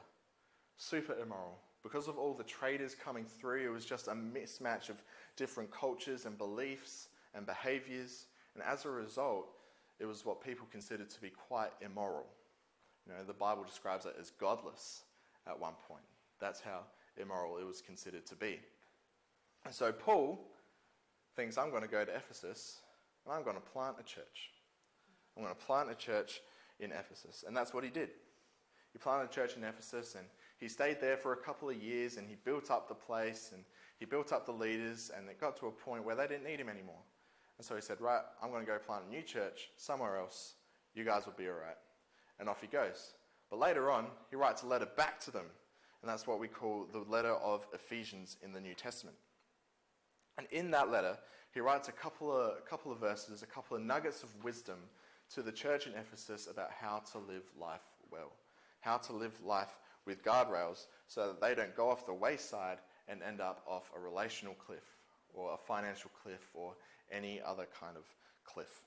super 0.78 1.14
immoral. 1.14 1.60
Because 1.84 2.08
of 2.08 2.18
all 2.18 2.34
the 2.34 2.44
traders 2.44 2.96
coming 2.96 3.26
through, 3.26 3.66
it 3.66 3.72
was 3.72 3.86
just 3.86 4.08
a 4.08 4.12
mismatch 4.12 4.90
of 4.90 5.02
different 5.36 5.72
cultures 5.72 6.26
and 6.26 6.38
beliefs 6.38 7.08
and 7.34 7.46
behaviors. 7.46 8.26
And 8.56 8.64
as 8.64 8.86
a 8.86 8.90
result, 8.90 9.48
it 10.00 10.06
was 10.06 10.26
what 10.26 10.42
people 10.42 10.68
considered 10.72 11.10
to 11.10 11.22
be 11.22 11.30
quite 11.30 11.72
immoral. 11.82 12.28
You 13.06 13.14
know, 13.14 13.24
the 13.26 13.34
Bible 13.34 13.64
describes 13.64 14.06
it 14.06 14.16
as 14.20 14.32
godless 14.32 15.04
at 15.48 15.60
one 15.60 15.74
point. 15.88 16.04
That's 16.40 16.60
how 16.60 16.82
immoral 17.18 17.58
it 17.58 17.66
was 17.66 17.82
considered 17.82 18.26
to 18.28 18.36
be. 18.36 18.60
And 19.66 19.74
so 19.74 19.92
Paul 19.92 20.40
thinks, 21.36 21.58
I'm 21.58 21.70
going 21.70 21.82
to 21.82 21.88
go 21.88 22.04
to 22.06 22.16
Ephesus 22.16 22.82
and 23.26 23.34
I'm 23.34 23.44
going 23.44 23.56
to 23.56 23.62
plant 23.62 23.96
a 24.00 24.04
church. 24.04 24.52
I'm 25.36 25.44
going 25.44 25.56
to 25.56 25.66
plant 25.66 25.90
a 25.90 25.96
church 25.96 26.42
in 26.80 26.92
Ephesus. 26.92 27.44
And 27.48 27.56
that's 27.56 27.74
what 27.74 27.84
he 27.84 27.90
did. 27.90 28.10
He 28.94 29.00
planted 29.00 29.30
a 29.30 29.34
church 29.34 29.56
in 29.56 29.64
Ephesus 29.64 30.16
and 30.16 30.26
he 30.58 30.68
stayed 30.68 31.00
there 31.00 31.18
for 31.18 31.34
a 31.34 31.38
couple 31.38 31.70
of 31.70 31.82
years 31.82 32.18
and 32.18 32.28
he 32.28 32.36
built 32.44 32.72
up 32.72 32.88
the 32.88 32.96
place 32.96 33.52
and 33.54 33.64
he 34.00 34.06
built 34.06 34.32
up 34.32 34.46
the 34.46 34.52
leaders 34.52 35.12
and 35.16 35.30
it 35.30 35.40
got 35.40 35.58
to 35.58 35.68
a 35.68 35.72
point 35.72 36.04
where 36.04 36.16
they 36.16 36.28
didn't 36.28 36.46
need 36.46 36.60
him 36.60 36.70
anymore. 36.70 37.02
And 37.58 37.66
so 37.66 37.76
he 37.76 37.82
said, 37.82 38.02
Right, 38.02 38.22
I'm 38.42 38.52
going 38.52 38.66
to 38.66 38.72
go 38.72 38.78
plant 38.78 39.04
a 39.08 39.12
new 39.12 39.22
church 39.22 39.70
somewhere 39.78 40.18
else. 40.18 40.54
You 40.94 41.04
guys 41.04 41.26
will 41.26 41.34
be 41.38 41.48
all 41.48 41.54
right. 41.54 41.78
And 42.40 42.50
off 42.50 42.62
he 42.62 42.68
goes. 42.68 43.14
But 43.50 43.60
later 43.60 43.90
on, 43.90 44.08
he 44.30 44.36
writes 44.36 44.64
a 44.64 44.68
letter 44.68 44.88
back 44.98 45.20
to 45.22 45.32
them. 45.32 45.46
And 46.02 46.10
that's 46.10 46.28
what 46.28 46.40
we 46.40 46.48
call 46.48 46.86
the 46.92 47.00
letter 47.00 47.34
of 47.34 47.66
Ephesians 47.74 48.38
in 48.44 48.54
the 48.54 48.62
New 48.62 48.76
Testament. 48.76 49.18
And 50.38 50.48
in 50.52 50.72
that 50.72 50.92
letter, 50.92 51.18
he 51.54 51.60
writes 51.60 51.88
a 51.88 51.92
couple 51.92 52.32
of, 52.32 52.58
a 52.58 52.70
couple 52.70 52.92
of 52.92 53.00
verses, 53.00 53.42
a 53.42 53.48
couple 53.48 53.76
of 53.76 53.84
nuggets 53.84 54.22
of 54.22 54.30
wisdom 54.44 54.78
to 55.34 55.42
the 55.42 55.52
church 55.52 55.88
in 55.88 55.94
Ephesus 55.94 56.48
about 56.50 56.70
how 56.72 57.02
to 57.12 57.18
live 57.18 57.44
life 57.60 57.82
well, 58.12 58.32
how 58.82 58.98
to 58.98 59.14
live 59.14 59.34
life 59.44 59.80
with 60.06 60.24
guardrails 60.24 60.86
so 61.08 61.28
that 61.28 61.42
they 61.42 61.54
don't 61.54 61.76
go 61.76 61.90
off 61.90 62.06
the 62.06 62.14
wayside 62.14 62.78
and 63.08 63.22
end 63.22 63.42
up 63.42 63.64
off 63.68 63.92
a 63.96 64.00
relational 64.00 64.54
cliff 64.54 64.96
or 65.34 65.54
a 65.54 65.58
financial 65.58 66.12
cliff 66.24 66.50
or 66.54 66.74
any 67.12 67.42
other 67.46 67.68
kind 67.80 67.98
of 67.98 68.04
cliff. 68.46 68.82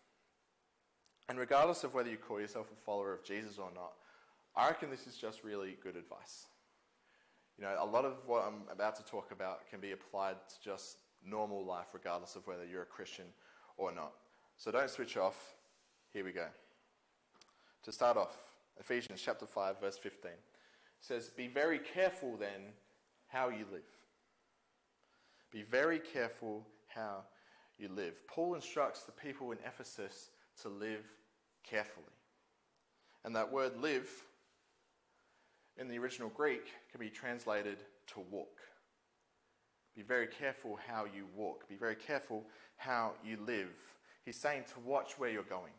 And 1.29 1.39
regardless 1.39 1.85
of 1.85 1.95
whether 1.95 2.11
you 2.11 2.17
call 2.17 2.41
yourself 2.41 2.71
a 2.73 2.77
follower 2.77 3.13
of 3.13 3.25
Jesus 3.25 3.59
or 3.59 3.71
not, 3.75 3.93
I 4.57 4.69
reckon 4.69 4.91
this 4.91 5.07
is 5.07 5.17
just 5.17 5.45
really 5.45 5.79
good 5.83 5.97
advice. 5.97 6.47
You 7.57 7.65
know, 7.65 7.77
a 7.79 7.87
lot 7.87 8.05
of 8.05 8.23
what 8.27 8.45
I'm 8.47 8.63
about 8.73 8.97
to 8.97 9.05
talk 9.05 9.31
about 9.33 9.69
can 9.71 9.81
be 9.81 9.93
applied 9.93 10.37
to 10.49 10.55
just 10.65 10.99
normal 11.25 11.65
life, 11.65 11.89
regardless 11.93 12.35
of 12.35 12.47
whether 12.47 12.65
you're 12.65 12.83
a 12.83 12.87
Christian 12.87 13.27
or 13.77 13.93
not. 13.93 14.13
So 14.57 14.71
don't 14.71 14.91
switch 14.91 15.17
off. 15.17 15.55
Here 16.13 16.25
we 16.25 16.33
go. 16.33 16.47
To 17.85 17.93
start 17.93 18.17
off, 18.17 18.37
Ephesians 18.79 19.23
chapter 19.25 19.47
5, 19.47 19.81
verse 19.81 19.99
15 19.99 20.33
says, 21.01 21.29
Be 21.29 21.47
very 21.47 21.79
careful 21.79 22.37
then 22.37 22.73
how 23.29 23.49
you 23.49 23.65
live. 23.73 23.83
Be 25.53 25.63
very 25.63 25.99
careful 25.99 26.67
how 26.89 27.25
you 27.81 27.89
live. 27.89 28.27
Paul 28.27 28.55
instructs 28.55 29.03
the 29.03 29.13
people 29.13 29.53
in 29.53 29.59
Ephesus 29.67 30.31
to 30.63 30.69
live 30.69 31.05
carefully. 31.65 32.07
And 33.25 33.35
that 33.37 33.53
word 33.53 33.81
live 33.81 34.09
in 35.77 35.89
the 35.89 35.99
original 35.99 36.31
Greek 36.31 36.73
can 36.91 37.01
be 37.01 37.11
translated 37.11 37.79
to 38.09 38.21
walk. 38.31 38.59
Be 39.97 40.03
very 40.03 40.27
careful 40.27 40.79
how 40.87 41.05
you 41.05 41.27
walk. 41.35 41.69
Be 41.69 41.75
very 41.77 41.97
careful 41.97 42.45
how 42.77 43.13
you 43.25 43.37
live. 43.47 43.75
He's 44.25 44.37
saying 44.37 44.65
to 44.75 44.81
watch 44.81 45.19
where 45.19 45.31
you're 45.31 45.43
going, 45.43 45.73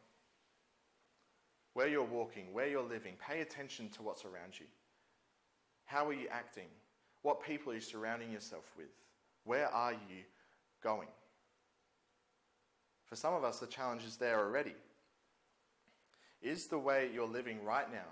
where 1.74 1.88
you're 1.88 2.04
walking, 2.04 2.54
where 2.54 2.68
you're 2.68 2.84
living. 2.84 3.14
Pay 3.26 3.42
attention 3.42 3.90
to 3.90 4.04
what's 4.04 4.26
around 4.26 4.60
you. 4.60 4.66
How 5.86 6.08
are 6.08 6.14
you 6.14 6.28
acting? 6.30 6.68
What 7.22 7.44
people 7.44 7.72
are 7.72 7.76
you 7.76 7.82
surrounding 7.82 8.32
yourself 8.32 8.66
with? 8.78 8.90
Where 9.44 9.68
are 9.68 9.94
you 9.94 10.24
going? 10.84 11.08
For 13.12 13.18
some 13.18 13.34
of 13.34 13.44
us, 13.44 13.60
the 13.60 13.68
challenge 13.68 14.06
is 14.06 14.16
there 14.16 14.40
already. 14.40 14.74
Is 16.42 16.68
the 16.68 16.80
way 16.80 17.10
you're 17.14 17.28
living 17.28 17.62
right 17.62 17.92
now 17.92 18.08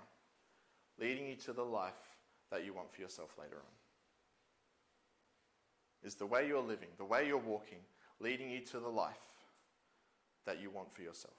leading 1.00 1.26
you 1.26 1.36
to 1.36 1.54
the 1.54 1.64
life 1.64 1.94
that 2.50 2.66
you 2.66 2.74
want 2.74 2.92
for 2.92 3.00
yourself 3.00 3.34
later 3.38 3.56
on? 3.56 3.62
Is 6.06 6.16
the 6.16 6.26
way 6.26 6.46
you're 6.46 6.60
living, 6.60 6.90
the 6.98 7.06
way 7.06 7.26
you're 7.26 7.38
walking, 7.38 7.78
leading 8.20 8.50
you 8.50 8.60
to 8.66 8.78
the 8.78 8.90
life 8.90 9.16
that 10.44 10.60
you 10.60 10.68
want 10.68 10.92
for 10.92 11.00
yourself? 11.00 11.32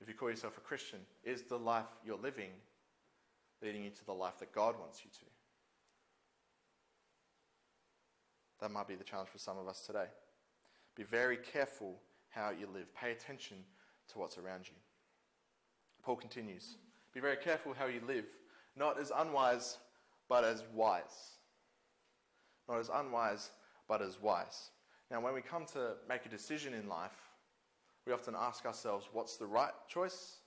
If 0.00 0.08
you 0.08 0.14
call 0.14 0.30
yourself 0.30 0.58
a 0.58 0.60
Christian, 0.60 0.98
is 1.22 1.42
the 1.42 1.56
life 1.56 1.86
you're 2.04 2.18
living 2.18 2.50
leading 3.62 3.84
you 3.84 3.90
to 3.90 4.04
the 4.04 4.12
life 4.12 4.40
that 4.40 4.52
God 4.52 4.74
wants 4.80 5.04
you 5.04 5.10
to? 5.12 5.26
That 8.60 8.72
might 8.72 8.88
be 8.88 8.96
the 8.96 9.04
challenge 9.04 9.28
for 9.28 9.38
some 9.38 9.56
of 9.56 9.68
us 9.68 9.86
today. 9.86 10.06
Be 10.94 11.02
very 11.02 11.36
careful 11.36 11.96
how 12.30 12.50
you 12.50 12.68
live. 12.72 12.94
Pay 12.94 13.12
attention 13.12 13.58
to 14.12 14.18
what's 14.18 14.38
around 14.38 14.68
you. 14.68 14.74
Paul 16.02 16.16
continues 16.16 16.76
Be 17.12 17.20
very 17.20 17.36
careful 17.36 17.74
how 17.74 17.86
you 17.86 18.00
live, 18.06 18.26
not 18.76 19.00
as 19.00 19.12
unwise, 19.14 19.78
but 20.28 20.44
as 20.44 20.62
wise. 20.74 21.32
Not 22.68 22.78
as 22.78 22.90
unwise, 22.92 23.50
but 23.88 24.02
as 24.02 24.20
wise. 24.20 24.70
Now, 25.10 25.20
when 25.20 25.34
we 25.34 25.42
come 25.42 25.66
to 25.74 25.92
make 26.08 26.26
a 26.26 26.30
decision 26.30 26.74
in 26.74 26.88
life, 26.88 27.30
we 28.06 28.12
often 28.12 28.34
ask 28.38 28.66
ourselves 28.66 29.08
what's 29.12 29.36
the 29.36 29.46
right 29.46 29.72
choice 29.88 30.38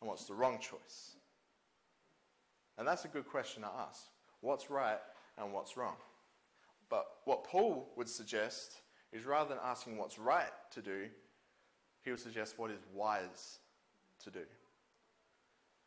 and 0.00 0.08
what's 0.08 0.24
the 0.24 0.34
wrong 0.34 0.58
choice? 0.58 1.16
And 2.78 2.86
that's 2.86 3.04
a 3.04 3.08
good 3.08 3.26
question 3.26 3.62
to 3.62 3.68
ask. 3.68 4.02
What's 4.40 4.70
right 4.70 4.98
and 5.38 5.52
what's 5.52 5.76
wrong? 5.76 5.96
But 6.88 7.06
what 7.24 7.44
Paul 7.44 7.88
would 7.96 8.08
suggest 8.08 8.80
is 9.12 9.24
rather 9.24 9.48
than 9.48 9.58
asking 9.62 9.98
what's 9.98 10.18
right 10.18 10.50
to 10.72 10.80
do, 10.80 11.06
he 12.02 12.10
would 12.10 12.20
suggest 12.20 12.58
what 12.58 12.70
is 12.70 12.80
wise 12.94 13.58
to 14.24 14.30
do. 14.30 14.40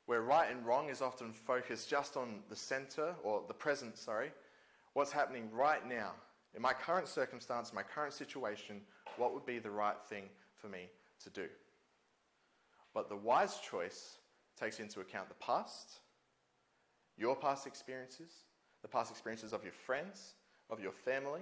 Where 0.06 0.22
right 0.22 0.52
and 0.52 0.66
wrong 0.66 0.90
is 0.90 1.02
often 1.02 1.34
focused 1.34 1.90
just 1.90 2.16
on 2.16 2.42
the 2.50 2.56
center, 2.56 3.16
or 3.24 3.42
the 3.48 3.54
present, 3.54 3.98
sorry, 3.98 4.32
what's 4.94 5.12
happening 5.12 5.50
right 5.52 5.88
now, 5.88 6.12
in 6.56 6.62
my 6.62 6.74
current 6.74 7.08
circumstance, 7.08 7.74
my 7.74 7.84
current 7.84 8.14
situation, 8.14 8.82
what 9.18 9.34
would 9.34 9.46
be 9.46 9.60
the 9.60 9.72
right 9.72 10.00
thing 10.10 10.26
for 10.56 10.68
me 10.68 10.90
to 11.24 11.30
do? 11.30 11.48
But 12.94 13.10
the 13.10 13.16
wise 13.16 13.58
choice 13.60 14.20
takes 14.58 14.80
into 14.80 15.02
account 15.02 15.28
the 15.28 15.36
past, 15.36 16.00
your 17.18 17.36
past 17.36 17.68
experiences, 17.68 18.32
the 18.84 18.88
past 18.88 19.12
experiences 19.12 19.52
of 19.52 19.64
your 19.64 19.74
friends, 19.74 20.36
of 20.70 20.80
your 20.80 20.94
family, 20.94 21.42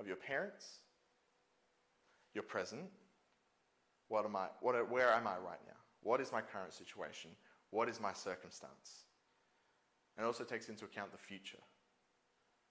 of 0.00 0.06
your 0.06 0.16
parents, 0.16 0.80
your 2.34 2.42
present. 2.42 2.82
What 4.08 4.24
am 4.24 4.34
I, 4.34 4.46
what, 4.60 4.90
where 4.90 5.10
am 5.10 5.26
I 5.26 5.36
right 5.36 5.60
now? 5.66 5.76
What 6.02 6.20
is 6.20 6.32
my 6.32 6.40
current 6.40 6.72
situation? 6.72 7.30
What 7.70 7.88
is 7.88 8.00
my 8.00 8.12
circumstance? 8.12 9.04
And 10.16 10.26
also 10.26 10.42
takes 10.42 10.68
into 10.68 10.86
account 10.86 11.12
the 11.12 11.18
future. 11.18 11.58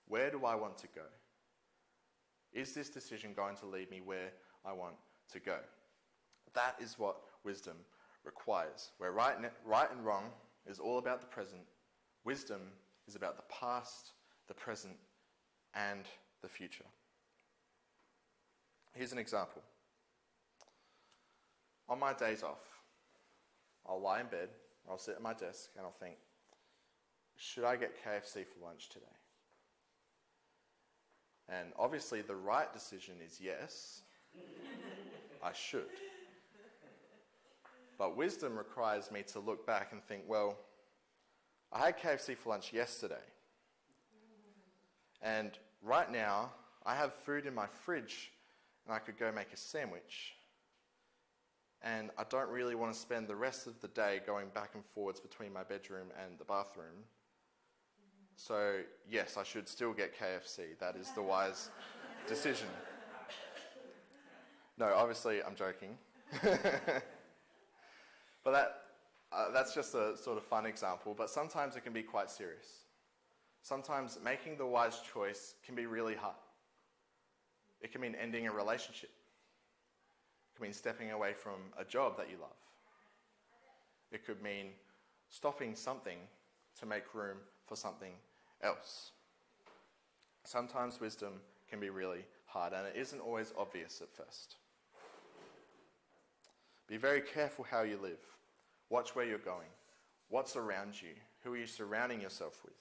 Where 0.07 0.31
do 0.31 0.43
I 0.43 0.55
want 0.55 0.77
to 0.79 0.87
go? 0.87 1.03
Is 2.51 2.73
this 2.73 2.89
decision 2.89 3.33
going 3.35 3.55
to 3.57 3.67
lead 3.67 3.91
me 3.91 4.01
where 4.03 4.31
I 4.65 4.73
want 4.73 4.95
to 5.31 5.39
go? 5.39 5.59
That 6.53 6.75
is 6.81 6.97
what 6.97 7.17
wisdom 7.45 7.77
requires. 8.25 8.91
Where 8.97 9.11
right, 9.11 9.35
right 9.63 9.91
and 9.91 10.03
wrong 10.03 10.25
is 10.67 10.79
all 10.79 10.97
about 10.97 11.21
the 11.21 11.27
present, 11.27 11.61
wisdom 12.25 12.61
is 13.07 13.15
about 13.15 13.37
the 13.37 13.43
past, 13.43 14.13
the 14.47 14.53
present, 14.55 14.95
and 15.75 16.05
the 16.41 16.49
future. 16.49 16.85
Here's 18.93 19.11
an 19.11 19.17
example. 19.17 19.61
On 21.87 21.99
my 21.99 22.13
days 22.13 22.43
off, 22.43 22.59
I'll 23.87 24.01
lie 24.01 24.21
in 24.21 24.27
bed, 24.27 24.49
I'll 24.89 24.97
sit 24.97 25.15
at 25.15 25.21
my 25.21 25.33
desk, 25.33 25.69
and 25.75 25.85
I'll 25.85 25.91
think, 25.91 26.15
should 27.35 27.63
I 27.63 27.75
get 27.75 27.95
KFC 28.03 28.45
for 28.45 28.65
lunch 28.65 28.89
today? 28.89 29.05
And 31.47 31.69
obviously, 31.79 32.21
the 32.21 32.35
right 32.35 32.71
decision 32.71 33.15
is 33.25 33.39
yes, 33.41 34.01
I 35.43 35.51
should. 35.53 35.85
But 37.97 38.15
wisdom 38.15 38.57
requires 38.57 39.11
me 39.11 39.23
to 39.33 39.39
look 39.39 39.65
back 39.65 39.91
and 39.91 40.03
think, 40.03 40.23
well, 40.27 40.57
I 41.71 41.85
had 41.87 41.99
KFC 41.99 42.37
for 42.37 42.49
lunch 42.49 42.71
yesterday. 42.71 43.15
And 45.21 45.51
right 45.81 46.09
now, 46.11 46.51
I 46.85 46.95
have 46.95 47.13
food 47.13 47.45
in 47.45 47.53
my 47.53 47.67
fridge 47.67 48.31
and 48.89 48.95
I 48.95 48.99
could 48.99 49.19
go 49.19 49.31
make 49.31 49.53
a 49.53 49.57
sandwich. 49.57 50.33
And 51.83 52.09
I 52.17 52.23
don't 52.27 52.49
really 52.49 52.73
want 52.73 52.91
to 52.91 52.99
spend 52.99 53.27
the 53.27 53.35
rest 53.35 53.67
of 53.67 53.79
the 53.81 53.87
day 53.87 54.19
going 54.25 54.47
back 54.55 54.71
and 54.73 54.83
forwards 54.83 55.19
between 55.19 55.53
my 55.53 55.63
bedroom 55.63 56.07
and 56.19 56.39
the 56.39 56.43
bathroom. 56.43 57.05
So, 58.35 58.79
yes, 59.07 59.37
I 59.37 59.43
should 59.43 59.69
still 59.69 59.93
get 59.93 60.19
KFC. 60.19 60.79
That 60.79 60.95
is 60.95 61.11
the 61.11 61.21
wise 61.21 61.69
decision. 62.27 62.67
No, 64.79 64.91
obviously, 64.95 65.43
I'm 65.43 65.55
joking. 65.55 65.95
but 66.41 67.03
that, 68.45 68.81
uh, 69.31 69.51
that's 69.53 69.75
just 69.75 69.93
a 69.93 70.17
sort 70.17 70.39
of 70.39 70.43
fun 70.45 70.65
example, 70.65 71.13
but 71.15 71.29
sometimes 71.29 71.75
it 71.75 71.81
can 71.81 71.93
be 71.93 72.01
quite 72.01 72.31
serious. 72.31 72.85
Sometimes 73.61 74.17
making 74.23 74.57
the 74.57 74.65
wise 74.65 74.99
choice 75.13 75.53
can 75.63 75.75
be 75.75 75.85
really 75.85 76.15
hard. 76.15 76.33
It 77.81 77.91
can 77.91 78.01
mean 78.01 78.15
ending 78.15 78.47
a 78.47 78.51
relationship. 78.51 79.09
It 79.09 80.57
could 80.57 80.63
mean 80.63 80.73
stepping 80.73 81.11
away 81.11 81.33
from 81.33 81.59
a 81.77 81.83
job 81.85 82.17
that 82.17 82.29
you 82.29 82.37
love. 82.39 82.49
It 84.11 84.25
could 84.25 84.41
mean 84.41 84.67
stopping 85.29 85.75
something 85.75 86.17
to 86.79 86.85
make 86.85 87.13
room 87.13 87.37
for 87.67 87.75
something 87.75 88.13
else. 88.61 89.11
Sometimes 90.43 90.99
wisdom 90.99 91.33
can 91.69 91.79
be 91.79 91.89
really 91.89 92.25
hard, 92.45 92.73
and 92.73 92.87
it 92.87 92.95
isn't 92.95 93.19
always 93.19 93.53
obvious 93.57 94.01
at 94.01 94.11
first. 94.11 94.55
Be 96.87 96.97
very 96.97 97.21
careful 97.21 97.65
how 97.69 97.83
you 97.83 97.99
live. 98.01 98.19
Watch 98.89 99.15
where 99.15 99.25
you're 99.25 99.37
going. 99.37 99.67
What's 100.29 100.55
around 100.55 100.99
you? 100.99 101.09
Who 101.43 101.53
are 101.53 101.57
you 101.57 101.67
surrounding 101.67 102.19
yourself 102.19 102.63
with? 102.65 102.73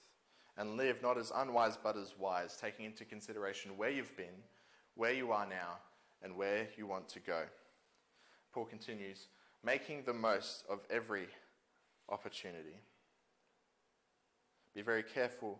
And 0.57 0.77
live 0.77 1.01
not 1.03 1.17
as 1.17 1.31
unwise 1.33 1.77
but 1.81 1.95
as 1.95 2.15
wise, 2.17 2.57
taking 2.59 2.85
into 2.85 3.05
consideration 3.05 3.77
where 3.77 3.91
you've 3.91 4.17
been 4.17 4.43
where 4.99 5.13
you 5.13 5.31
are 5.31 5.47
now, 5.47 5.77
and 6.21 6.35
where 6.35 6.67
you 6.77 6.85
want 6.85 7.07
to 7.07 7.21
go. 7.21 7.43
Paul 8.53 8.65
continues, 8.65 9.27
making 9.63 10.03
the 10.05 10.13
most 10.13 10.65
of 10.69 10.79
every 10.89 11.27
opportunity. 12.09 12.75
Be 14.75 14.81
very 14.81 15.03
careful 15.03 15.57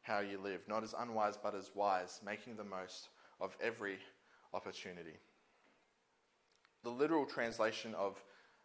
how 0.00 0.20
you 0.20 0.38
live, 0.38 0.62
not 0.66 0.82
as 0.82 0.94
unwise 0.98 1.36
but 1.36 1.54
as 1.54 1.70
wise, 1.74 2.20
making 2.24 2.56
the 2.56 2.64
most 2.64 3.10
of 3.42 3.54
every 3.62 3.98
opportunity. 4.54 5.18
The 6.82 6.90
literal 6.90 7.26
translation 7.26 7.94
of, 7.94 8.16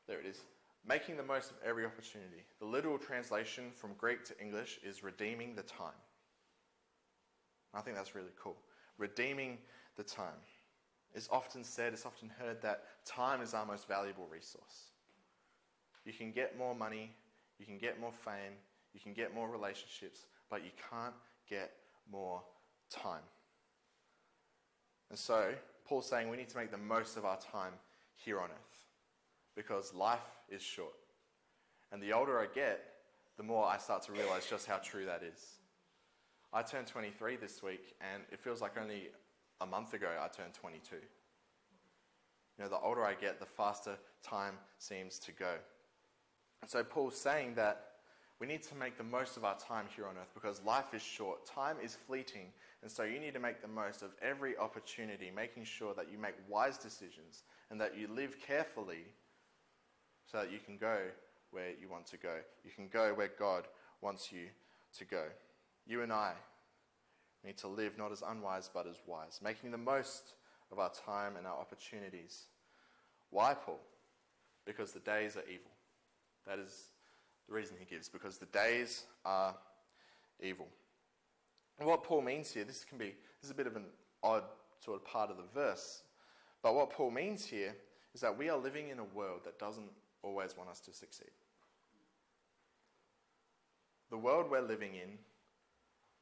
there 0.08 0.22
it 0.22 0.26
is, 0.26 0.40
making 0.88 1.18
the 1.18 1.24
most 1.24 1.52
of 1.52 1.58
every 1.66 1.86
opportunity. 1.86 2.46
The 2.62 2.66
literal 2.66 2.98
translation 2.98 3.72
from 3.76 3.92
Greek 3.98 4.24
to 4.24 4.40
English 4.40 4.80
is 4.86 5.04
redeeming 5.04 5.54
the 5.54 5.64
time. 5.64 6.00
I 7.74 7.82
think 7.82 7.98
that's 7.98 8.16
really 8.16 8.32
cool. 8.42 8.56
Redeeming 8.98 9.58
the 9.96 10.04
time. 10.04 10.42
It's 11.14 11.30
often 11.32 11.64
said, 11.64 11.94
it's 11.94 12.06
often 12.06 12.30
heard 12.40 12.62
that 12.62 12.84
time 13.06 13.42
is 13.42 13.54
our 13.54 13.66
most 13.66 13.88
valuable 13.88 14.28
resource. 14.32 14.92
You 16.06 16.14
can 16.14 16.32
get 16.32 16.58
more 16.58 16.74
money, 16.74 17.12
you 17.60 17.66
can 17.66 17.78
get 17.78 18.00
more 18.00 18.12
fame, 18.12 18.54
you 18.94 19.00
can 19.00 19.14
get 19.14 19.34
more 19.34 19.50
relationships, 19.50 20.26
but 20.50 20.64
you 20.64 20.72
can't 20.90 21.14
get 21.50 21.72
more 22.12 22.42
time. 22.90 23.22
And 25.10 25.20
so, 25.20 25.54
Paul's 25.86 26.08
saying 26.08 26.30
we 26.30 26.38
need 26.38 26.50
to 26.50 26.58
make 26.58 26.72
the 26.72 26.78
most 26.78 27.18
of 27.18 27.26
our 27.26 27.38
time 27.38 27.74
here 28.16 28.40
on 28.40 28.50
earth 28.50 28.86
because 29.56 29.94
life 29.94 30.40
is 30.50 30.62
short. 30.62 30.94
And 31.92 32.02
the 32.02 32.14
older 32.14 32.40
I 32.40 32.48
get, 32.48 32.82
the 33.38 33.44
more 33.44 33.66
I 33.66 33.78
start 33.78 34.04
to 34.04 34.12
realize 34.12 34.48
just 34.50 34.66
how 34.68 34.78
true 34.78 35.06
that 35.06 35.22
is. 35.24 35.58
I 36.52 36.62
turned 36.62 36.88
23 36.88 37.38
this 37.38 37.64
week, 37.64 37.96
and 38.02 38.24
it 38.32 38.40
feels 38.40 38.62
like 38.62 38.78
only 38.80 39.10
a 39.62 39.66
month 39.66 39.94
ago, 39.94 40.10
I 40.20 40.28
turned 40.28 40.54
22. 40.54 40.96
You 40.96 41.02
know, 42.64 42.70
the 42.70 42.80
older 42.80 43.04
I 43.04 43.14
get, 43.14 43.40
the 43.40 43.46
faster 43.46 43.98
time 44.24 44.56
seems 44.78 45.20
to 45.20 45.32
go. 45.32 45.54
And 46.62 46.70
so 46.70 46.84
Paul's 46.84 47.18
saying 47.18 47.56
that 47.56 47.86
we 48.40 48.48
need 48.48 48.64
to 48.64 48.76
make 48.76 48.98
the 48.98 49.04
most 49.04 49.38
of 49.38 49.46
our 49.46 49.58
time 49.58 49.86
here 49.96 50.06
on 50.06 50.16
earth 50.18 50.32
because 50.34 50.62
life 50.64 50.94
is 50.94 51.02
short, 51.02 51.46
time 51.46 51.78
is 51.84 51.96
fleeting, 51.96 52.48
and 52.82 52.92
so 52.92 53.04
you 53.04 53.20
need 53.20 53.34
to 53.34 53.40
make 53.40 53.62
the 53.62 53.68
most 53.68 54.02
of 54.02 54.10
every 54.22 54.58
opportunity, 54.58 55.32
making 55.34 55.64
sure 55.64 55.94
that 55.94 56.12
you 56.12 56.18
make 56.18 56.36
wise 56.50 56.78
decisions 56.78 57.44
and 57.70 57.80
that 57.80 57.98
you 57.98 58.08
live 58.08 58.36
carefully 58.46 59.06
so 60.30 60.38
that 60.40 60.52
you 60.52 60.60
can 60.60 60.78
go 60.78 61.00
where 61.52 61.70
you 61.80 61.88
want 61.90 62.06
to 62.08 62.18
go. 62.18 62.36
You 62.66 62.72
can 62.76 62.88
go 62.88 63.14
where 63.14 63.32
God 63.40 63.68
wants 64.02 64.32
you 64.32 64.48
to 64.98 65.06
go. 65.06 65.24
You 65.88 66.02
and 66.02 66.12
I 66.12 66.34
we 67.44 67.50
need 67.50 67.58
to 67.58 67.68
live 67.68 67.98
not 67.98 68.12
as 68.12 68.24
unwise 68.28 68.70
but 68.74 68.88
as 68.88 69.02
wise, 69.06 69.40
making 69.44 69.72
the 69.72 69.78
most 69.78 70.36
of 70.72 70.80
our 70.80 70.92
time 71.06 71.36
and 71.36 71.46
our 71.46 71.58
opportunities. 71.58 72.46
Why, 73.30 73.54
Paul? 73.54 73.80
Because 74.66 74.92
the 74.92 75.00
days 75.00 75.36
are 75.36 75.44
evil. 75.44 75.72
That 76.48 76.60
is 76.60 76.92
the 77.48 77.54
reason 77.54 77.76
he 77.78 77.86
gives, 77.86 78.08
because 78.08 78.38
the 78.38 78.46
days 78.48 79.04
are 79.26 79.56
evil. 80.42 80.68
And 81.80 81.88
what 81.88 82.04
Paul 82.04 82.22
means 82.22 82.52
here, 82.52 82.64
this 82.64 82.86
can 82.86 82.98
be 82.98 83.16
this 83.42 83.46
is 83.46 83.52
a 83.52 83.56
bit 83.56 83.68
of 83.68 83.76
an 83.76 83.86
odd 84.22 84.44
sort 84.80 85.02
of 85.02 85.06
part 85.06 85.30
of 85.30 85.38
the 85.38 85.44
verse, 85.54 86.04
but 86.62 86.76
what 86.76 86.90
Paul 86.90 87.12
means 87.12 87.46
here 87.46 87.76
is 88.14 88.22
that 88.22 88.38
we 88.38 88.50
are 88.50 88.58
living 88.58 88.90
in 88.90 89.00
a 89.00 89.04
world 89.04 89.42
that 89.44 89.60
doesn't 89.60 89.90
always 90.22 90.56
want 90.56 90.70
us 90.70 90.80
to 90.82 90.94
succeed. 90.94 91.32
The 94.10 94.18
world 94.18 94.50
we're 94.50 94.62
living 94.62 94.94
in 94.96 95.18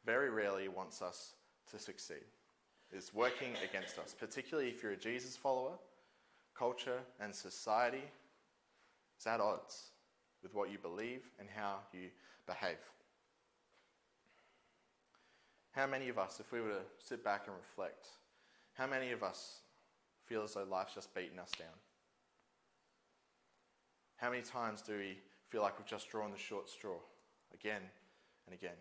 very 0.05 0.29
rarely 0.29 0.67
wants 0.67 1.01
us 1.01 1.35
to 1.71 1.79
succeed. 1.79 2.25
It's 2.91 3.13
working 3.13 3.53
against 3.63 3.97
us, 3.99 4.15
particularly 4.17 4.69
if 4.69 4.83
you're 4.83 4.93
a 4.93 4.97
Jesus 4.97 5.37
follower. 5.37 5.73
Culture 6.57 6.99
and 7.19 7.33
society 7.33 8.03
is 9.19 9.27
at 9.27 9.39
odds 9.39 9.91
with 10.43 10.53
what 10.53 10.71
you 10.71 10.77
believe 10.77 11.21
and 11.39 11.47
how 11.55 11.77
you 11.93 12.09
behave. 12.45 12.77
How 15.71 15.87
many 15.87 16.09
of 16.09 16.17
us, 16.17 16.39
if 16.39 16.51
we 16.51 16.59
were 16.59 16.69
to 16.69 16.81
sit 16.99 17.23
back 17.23 17.43
and 17.47 17.55
reflect, 17.55 18.07
how 18.73 18.87
many 18.87 19.11
of 19.11 19.23
us 19.23 19.61
feel 20.25 20.43
as 20.43 20.53
though 20.53 20.65
life's 20.69 20.93
just 20.93 21.13
beaten 21.15 21.39
us 21.39 21.51
down? 21.57 21.67
How 24.17 24.29
many 24.29 24.41
times 24.41 24.81
do 24.81 24.97
we 24.97 25.17
feel 25.49 25.61
like 25.61 25.79
we've 25.79 25.87
just 25.87 26.09
drawn 26.09 26.31
the 26.31 26.37
short 26.37 26.69
straw 26.69 26.97
again 27.53 27.81
and 28.45 28.53
again? 28.53 28.75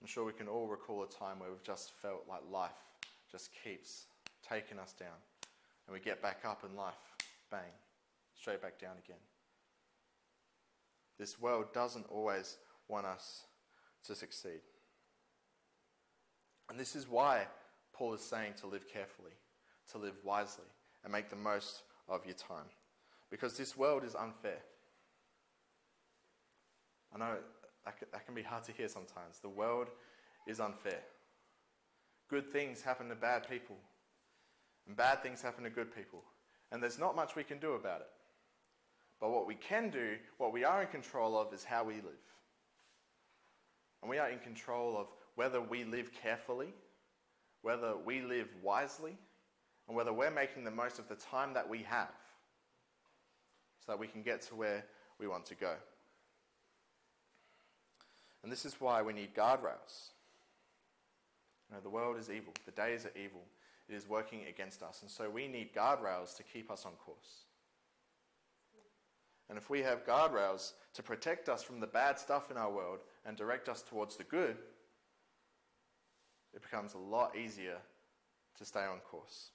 I'm 0.00 0.06
sure 0.06 0.24
we 0.24 0.32
can 0.32 0.48
all 0.48 0.68
recall 0.68 1.02
a 1.02 1.08
time 1.08 1.40
where 1.40 1.50
we've 1.50 1.62
just 1.62 1.92
felt 2.00 2.24
like 2.28 2.40
life 2.50 2.70
just 3.30 3.50
keeps 3.64 4.06
taking 4.48 4.78
us 4.78 4.92
down. 4.92 5.16
And 5.86 5.94
we 5.94 6.00
get 6.00 6.22
back 6.22 6.40
up 6.44 6.64
and 6.64 6.76
life, 6.76 6.94
bang, 7.50 7.72
straight 8.34 8.62
back 8.62 8.78
down 8.78 8.96
again. 9.04 9.20
This 11.18 11.40
world 11.40 11.72
doesn't 11.72 12.06
always 12.10 12.58
want 12.86 13.06
us 13.06 13.44
to 14.04 14.14
succeed. 14.14 14.60
And 16.70 16.78
this 16.78 16.94
is 16.94 17.08
why 17.08 17.46
Paul 17.92 18.14
is 18.14 18.20
saying 18.20 18.54
to 18.60 18.66
live 18.66 18.86
carefully, 18.86 19.32
to 19.92 19.98
live 19.98 20.14
wisely, 20.22 20.66
and 21.02 21.12
make 21.12 21.30
the 21.30 21.36
most 21.36 21.82
of 22.08 22.24
your 22.24 22.34
time. 22.34 22.66
Because 23.30 23.56
this 23.56 23.76
world 23.76 24.04
is 24.04 24.14
unfair. 24.14 24.58
I 27.14 27.18
know 27.18 27.36
that 27.88 27.98
can, 27.98 28.08
that 28.12 28.26
can 28.26 28.34
be 28.34 28.42
hard 28.42 28.64
to 28.64 28.72
hear 28.72 28.88
sometimes. 28.88 29.38
The 29.40 29.48
world 29.48 29.88
is 30.46 30.60
unfair. 30.60 31.00
Good 32.28 32.52
things 32.52 32.82
happen 32.82 33.08
to 33.08 33.14
bad 33.14 33.48
people, 33.48 33.76
and 34.86 34.94
bad 34.94 35.22
things 35.22 35.40
happen 35.40 35.64
to 35.64 35.70
good 35.70 35.94
people. 35.94 36.22
And 36.70 36.82
there's 36.82 36.98
not 36.98 37.16
much 37.16 37.34
we 37.34 37.44
can 37.44 37.58
do 37.58 37.72
about 37.72 38.02
it. 38.02 38.10
But 39.18 39.30
what 39.30 39.46
we 39.46 39.54
can 39.54 39.88
do, 39.88 40.16
what 40.36 40.52
we 40.52 40.64
are 40.64 40.82
in 40.82 40.88
control 40.88 41.38
of, 41.38 41.54
is 41.54 41.64
how 41.64 41.82
we 41.82 41.94
live. 41.94 42.26
And 44.02 44.10
we 44.10 44.18
are 44.18 44.28
in 44.28 44.38
control 44.38 44.98
of 44.98 45.06
whether 45.34 45.62
we 45.62 45.84
live 45.84 46.12
carefully, 46.12 46.74
whether 47.62 47.96
we 47.96 48.20
live 48.20 48.50
wisely, 48.62 49.16
and 49.86 49.96
whether 49.96 50.12
we're 50.12 50.30
making 50.30 50.64
the 50.64 50.70
most 50.70 50.98
of 50.98 51.08
the 51.08 51.16
time 51.16 51.54
that 51.54 51.66
we 51.66 51.78
have 51.84 52.12
so 53.86 53.92
that 53.92 53.98
we 53.98 54.06
can 54.06 54.22
get 54.22 54.42
to 54.42 54.54
where 54.54 54.84
we 55.18 55.26
want 55.26 55.46
to 55.46 55.54
go. 55.54 55.72
And 58.48 58.52
this 58.54 58.64
is 58.64 58.80
why 58.80 59.02
we 59.02 59.12
need 59.12 59.34
guardrails. 59.34 60.12
You 61.68 61.74
know, 61.74 61.82
the 61.82 61.90
world 61.90 62.16
is 62.16 62.30
evil, 62.30 62.54
the 62.64 62.72
days 62.72 63.04
are 63.04 63.12
evil, 63.14 63.42
it 63.90 63.94
is 63.94 64.08
working 64.08 64.40
against 64.48 64.82
us, 64.82 65.02
and 65.02 65.10
so 65.10 65.28
we 65.28 65.46
need 65.48 65.74
guardrails 65.74 66.34
to 66.38 66.42
keep 66.42 66.70
us 66.70 66.86
on 66.86 66.92
course. 66.92 67.44
And 69.50 69.58
if 69.58 69.68
we 69.68 69.82
have 69.82 70.06
guardrails 70.06 70.72
to 70.94 71.02
protect 71.02 71.50
us 71.50 71.62
from 71.62 71.78
the 71.78 71.86
bad 71.86 72.18
stuff 72.18 72.50
in 72.50 72.56
our 72.56 72.72
world 72.72 73.00
and 73.26 73.36
direct 73.36 73.68
us 73.68 73.82
towards 73.82 74.16
the 74.16 74.24
good, 74.24 74.56
it 76.54 76.62
becomes 76.62 76.94
a 76.94 76.98
lot 76.98 77.36
easier 77.36 77.76
to 78.56 78.64
stay 78.64 78.86
on 78.86 79.00
course. 79.00 79.50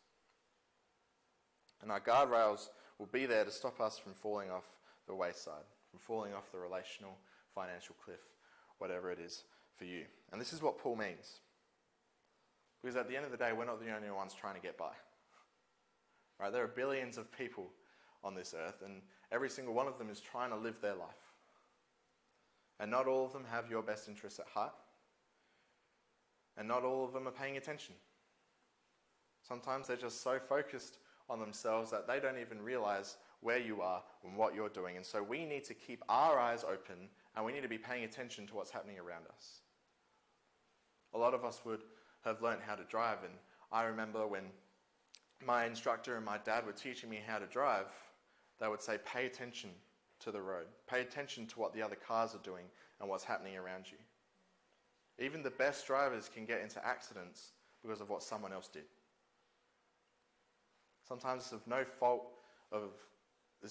And 1.82 1.92
our 1.92 2.00
guardrails 2.00 2.70
will 3.00 3.08
be 3.08 3.26
there 3.26 3.44
to 3.44 3.50
stop 3.50 3.82
us 3.82 3.98
from 3.98 4.14
falling 4.14 4.52
off 4.52 4.66
the 5.08 5.16
wayside, 5.16 5.66
from 5.90 6.00
falling 6.00 6.36
off 6.36 6.52
the 6.52 6.60
relational, 6.60 7.18
financial 7.56 7.96
cliff, 8.06 8.22
whatever 8.80 9.12
it 9.12 9.20
is 9.20 9.44
for 9.76 9.86
you. 9.86 10.04
And 10.32 10.40
this 10.40 10.54
is 10.54 10.62
what 10.62 10.78
Paul 10.78 10.96
means. 10.96 11.40
Because 12.82 12.98
at 12.98 13.08
the 13.08 13.16
end 13.16 13.26
of 13.26 13.32
the 13.32 13.38
day, 13.38 13.52
we're 13.54 13.66
not 13.66 13.84
the 13.84 13.96
only 13.96 14.12
ones 14.12 14.34
trying 14.34 14.56
to 14.56 14.62
get 14.62 14.78
by. 14.78 14.92
Right? 16.40 16.52
There 16.52 16.64
are 16.64 16.68
billions 16.68 17.18
of 17.18 17.32
people 17.32 17.70
on 18.24 18.36
this 18.36 18.54
earth, 18.58 18.82
and 18.84 19.02
every 19.32 19.50
single 19.50 19.74
one 19.74 19.88
of 19.88 19.98
them 19.98 20.10
is 20.10 20.20
trying 20.20 20.50
to 20.50 20.58
live 20.58 20.82
their 20.82 20.96
life. 20.96 21.10
And 22.80 22.92
not 22.92 23.08
all 23.08 23.26
of 23.26 23.34
them 23.34 23.46
have 23.50 23.70
your 23.70 23.82
best 23.82 24.08
interests 24.08 24.40
at 24.40 24.48
heart. 24.48 24.74
And 26.58 26.68
not 26.68 26.84
all 26.84 27.06
of 27.06 27.14
them 27.14 27.28
are 27.28 27.32
paying 27.32 27.58
attention. 27.58 27.96
Sometimes 29.48 29.88
they're 29.88 29.98
just 29.98 30.22
so 30.22 30.40
focused 30.40 30.98
on 31.30 31.40
themselves 31.40 31.92
that 31.92 32.08
they 32.08 32.20
don't 32.20 32.38
even 32.38 32.62
realize 32.62 33.18
where 33.42 33.60
you 33.60 33.82
are 33.82 34.04
and 34.24 34.36
what 34.36 34.56
you're 34.56 34.70
doing. 34.70 34.98
And 34.98 35.06
so 35.06 35.22
we 35.22 35.46
need 35.46 35.64
to 35.66 35.74
keep 35.74 36.04
our 36.10 36.40
eyes 36.40 36.64
open 36.64 37.10
and 37.36 37.46
we 37.46 37.52
need 37.52 37.64
to 37.64 37.70
be 37.70 37.78
paying 37.78 38.04
attention 38.04 38.48
to 38.48 38.56
what's 38.56 38.72
happening 38.72 39.00
around 39.00 39.26
us. 39.36 39.62
A 41.14 41.18
lot 41.18 41.34
of 41.34 41.46
us 41.46 41.62
would 41.66 41.84
have 42.26 42.42
learned 42.42 42.62
how 42.66 42.76
to 42.76 42.84
drive, 42.86 43.20
and 43.24 43.34
I 43.72 43.84
remember 43.84 44.28
when 44.28 44.44
my 45.46 45.66
instructor 45.66 46.16
and 46.16 46.26
my 46.26 46.38
dad 46.38 46.66
were 46.66 46.72
teaching 46.72 47.10
me 47.10 47.20
how 47.26 47.40
to 47.40 47.46
drive, 47.46 47.88
they 48.60 48.68
would 48.68 48.82
say, 48.82 48.98
pay 49.06 49.26
attention 49.26 49.70
to 50.22 50.32
the 50.32 50.42
road, 50.42 50.68
pay 50.88 51.02
attention 51.02 51.46
to 51.48 51.60
what 51.60 51.74
the 51.74 51.82
other 51.82 51.96
cars 51.96 52.34
are 52.34 52.44
doing 52.44 52.66
and 53.00 53.10
what's 53.10 53.24
happening 53.24 53.58
around 53.58 53.86
you. 53.92 53.98
Even 55.24 55.44
the 55.44 55.52
best 55.52 55.86
drivers 55.86 56.30
can 56.34 56.46
get 56.46 56.62
into 56.62 56.84
accidents 56.86 57.52
because 57.82 58.02
of 58.02 58.10
what 58.10 58.24
someone 58.24 58.54
else 58.54 58.68
did. 58.68 58.86
Sometimes 61.08 61.44
it's 61.44 61.52
of 61.52 61.68
no 61.68 61.84
fault 61.84 62.32
of 62.72 62.92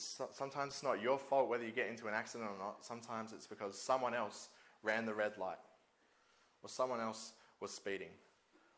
sometimes 0.00 0.72
it's 0.72 0.82
not 0.82 1.02
your 1.02 1.18
fault 1.18 1.48
whether 1.48 1.64
you 1.64 1.72
get 1.72 1.88
into 1.88 2.08
an 2.08 2.14
accident 2.14 2.50
or 2.50 2.58
not. 2.58 2.84
Sometimes 2.84 3.32
it's 3.32 3.46
because 3.46 3.80
someone 3.80 4.14
else 4.14 4.48
ran 4.82 5.04
the 5.04 5.14
red 5.14 5.36
light, 5.38 5.58
or 6.62 6.68
someone 6.68 7.00
else 7.00 7.32
was 7.60 7.70
speeding, 7.70 8.08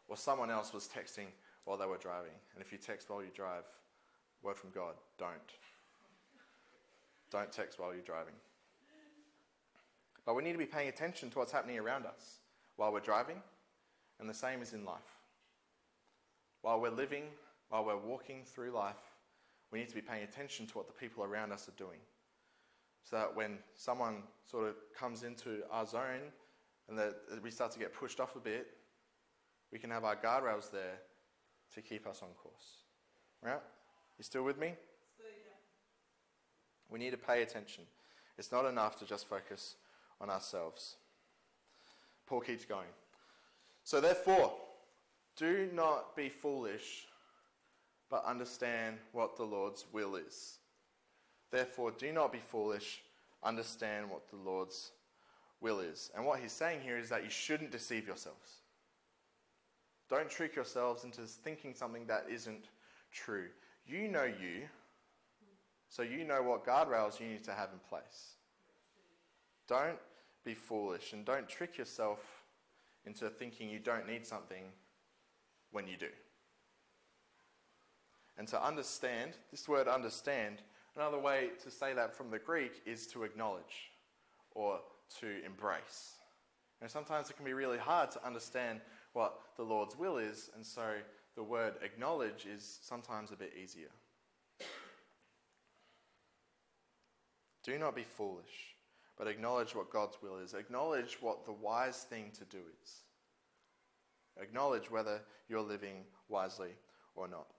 or 0.08 0.16
someone 0.16 0.50
else 0.50 0.72
was 0.72 0.88
texting 0.88 1.26
while 1.64 1.76
they 1.76 1.86
were 1.86 1.96
driving. 1.96 2.32
And 2.54 2.64
if 2.64 2.72
you 2.72 2.78
text 2.78 3.08
while 3.08 3.22
you 3.22 3.30
drive, 3.34 3.64
word 4.42 4.56
from 4.56 4.70
God, 4.70 4.94
don't. 5.18 5.34
Don't 7.30 7.50
text 7.50 7.78
while 7.78 7.94
you're 7.94 8.02
driving. 8.02 8.34
But 10.26 10.34
we 10.34 10.42
need 10.42 10.52
to 10.52 10.58
be 10.58 10.66
paying 10.66 10.88
attention 10.88 11.30
to 11.30 11.38
what's 11.38 11.52
happening 11.52 11.78
around 11.78 12.06
us 12.06 12.38
while 12.76 12.92
we're 12.92 13.00
driving, 13.00 13.36
and 14.18 14.28
the 14.28 14.34
same 14.34 14.62
is 14.62 14.72
in 14.72 14.84
life. 14.84 15.00
While 16.62 16.80
we're 16.80 16.90
living, 16.90 17.24
while 17.68 17.84
we're 17.84 17.96
walking 17.96 18.42
through 18.44 18.70
life, 18.70 18.96
we 19.74 19.80
need 19.80 19.88
to 19.88 19.94
be 19.96 20.00
paying 20.00 20.22
attention 20.22 20.68
to 20.68 20.78
what 20.78 20.86
the 20.86 20.92
people 20.92 21.24
around 21.24 21.50
us 21.50 21.68
are 21.68 21.76
doing. 21.76 21.98
So 23.02 23.16
that 23.16 23.34
when 23.34 23.58
someone 23.74 24.22
sort 24.48 24.68
of 24.68 24.76
comes 24.96 25.24
into 25.24 25.62
our 25.68 25.84
zone 25.84 26.30
and 26.88 26.96
that 26.96 27.16
we 27.42 27.50
start 27.50 27.72
to 27.72 27.80
get 27.80 27.92
pushed 27.92 28.20
off 28.20 28.36
a 28.36 28.38
bit, 28.38 28.68
we 29.72 29.80
can 29.80 29.90
have 29.90 30.04
our 30.04 30.14
guardrails 30.14 30.70
there 30.70 31.00
to 31.74 31.82
keep 31.82 32.06
us 32.06 32.22
on 32.22 32.28
course. 32.40 32.84
Right? 33.42 33.60
You 34.16 34.22
still 34.22 34.44
with 34.44 34.60
me? 34.60 34.74
We 36.88 37.00
need 37.00 37.10
to 37.10 37.16
pay 37.16 37.42
attention. 37.42 37.82
It's 38.38 38.52
not 38.52 38.66
enough 38.66 38.96
to 39.00 39.04
just 39.04 39.28
focus 39.28 39.74
on 40.20 40.30
ourselves. 40.30 40.98
Paul 42.28 42.42
keeps 42.42 42.64
going. 42.64 42.86
So, 43.82 44.00
therefore, 44.00 44.52
do 45.36 45.68
not 45.74 46.14
be 46.14 46.28
foolish, 46.28 47.06
but 48.14 48.24
understand 48.26 48.96
what 49.10 49.36
the 49.36 49.42
Lord's 49.42 49.86
will 49.92 50.14
is. 50.14 50.58
Therefore, 51.50 51.90
do 51.90 52.12
not 52.12 52.30
be 52.30 52.38
foolish, 52.38 53.02
understand 53.42 54.08
what 54.08 54.30
the 54.30 54.36
Lord's 54.36 54.92
will 55.60 55.80
is. 55.80 56.12
And 56.14 56.24
what 56.24 56.38
he's 56.38 56.52
saying 56.52 56.78
here 56.80 56.96
is 56.96 57.08
that 57.08 57.24
you 57.24 57.28
shouldn't 57.30 57.72
deceive 57.72 58.06
yourselves. 58.06 58.60
Don't 60.08 60.30
trick 60.30 60.54
yourselves 60.54 61.02
into 61.02 61.22
thinking 61.22 61.74
something 61.74 62.06
that 62.06 62.26
isn't 62.30 62.66
true. 63.10 63.48
You 63.84 64.06
know 64.06 64.22
you, 64.22 64.68
so 65.88 66.02
you 66.04 66.22
know 66.22 66.40
what 66.40 66.64
guardrails 66.64 67.18
you 67.18 67.26
need 67.26 67.42
to 67.42 67.52
have 67.52 67.70
in 67.72 67.80
place. 67.88 68.36
Don't 69.66 69.98
be 70.44 70.54
foolish 70.54 71.14
and 71.14 71.24
don't 71.24 71.48
trick 71.48 71.76
yourself 71.76 72.20
into 73.06 73.28
thinking 73.28 73.68
you 73.68 73.80
don't 73.80 74.06
need 74.06 74.24
something 74.24 74.66
when 75.72 75.88
you 75.88 75.96
do. 75.96 76.10
And 78.44 78.48
to 78.50 78.62
understand, 78.62 79.38
this 79.50 79.66
word 79.66 79.88
understand, 79.88 80.60
another 80.96 81.18
way 81.18 81.48
to 81.62 81.70
say 81.70 81.94
that 81.94 82.14
from 82.14 82.30
the 82.30 82.38
Greek 82.38 82.82
is 82.84 83.06
to 83.06 83.22
acknowledge 83.22 83.90
or 84.50 84.80
to 85.20 85.42
embrace. 85.46 86.16
And 86.82 86.90
sometimes 86.90 87.30
it 87.30 87.36
can 87.36 87.46
be 87.46 87.54
really 87.54 87.78
hard 87.78 88.10
to 88.10 88.22
understand 88.22 88.82
what 89.14 89.40
the 89.56 89.62
Lord's 89.62 89.96
will 89.96 90.18
is, 90.18 90.50
and 90.54 90.66
so 90.66 90.92
the 91.36 91.42
word 91.42 91.76
acknowledge 91.80 92.44
is 92.44 92.80
sometimes 92.82 93.32
a 93.32 93.36
bit 93.36 93.54
easier. 93.56 93.88
Do 97.62 97.78
not 97.78 97.96
be 97.96 98.04
foolish, 98.04 98.76
but 99.16 99.26
acknowledge 99.26 99.74
what 99.74 99.90
God's 99.90 100.18
will 100.20 100.36
is. 100.36 100.52
Acknowledge 100.52 101.16
what 101.22 101.46
the 101.46 101.52
wise 101.52 102.02
thing 102.02 102.30
to 102.34 102.44
do 102.44 102.60
is. 102.82 103.04
Acknowledge 104.38 104.90
whether 104.90 105.22
you're 105.48 105.62
living 105.62 106.04
wisely 106.28 106.72
or 107.14 107.26
not. 107.26 107.53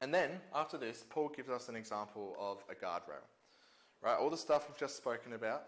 And 0.00 0.14
then, 0.14 0.30
after 0.54 0.78
this, 0.78 1.04
Paul 1.08 1.28
gives 1.28 1.48
us 1.48 1.68
an 1.68 1.76
example 1.76 2.36
of 2.38 2.58
a 2.70 2.74
guardrail. 2.74 3.24
Right? 4.00 4.16
All 4.16 4.30
the 4.30 4.36
stuff 4.36 4.68
we've 4.68 4.78
just 4.78 4.96
spoken 4.96 5.32
about 5.32 5.64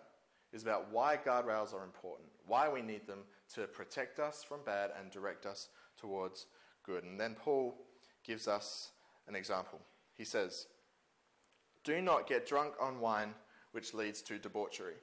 is 0.52 0.62
about 0.62 0.90
why 0.92 1.16
guardrails 1.16 1.74
are 1.74 1.84
important, 1.84 2.28
why 2.46 2.68
we 2.68 2.82
need 2.82 3.06
them 3.06 3.20
to 3.54 3.66
protect 3.66 4.18
us 4.18 4.44
from 4.44 4.60
bad 4.64 4.90
and 4.98 5.10
direct 5.10 5.46
us 5.46 5.68
towards 5.96 6.46
good. 6.84 7.04
And 7.04 7.18
then 7.18 7.34
Paul 7.34 7.76
gives 8.24 8.46
us 8.46 8.90
an 9.26 9.34
example. 9.34 9.80
He 10.16 10.24
says, 10.24 10.66
do 11.82 12.00
not 12.02 12.26
get 12.26 12.46
drunk 12.46 12.74
on 12.80 13.00
wine, 13.00 13.34
which 13.72 13.94
leads 13.94 14.22
to 14.22 14.38
debauchery. 14.38 14.96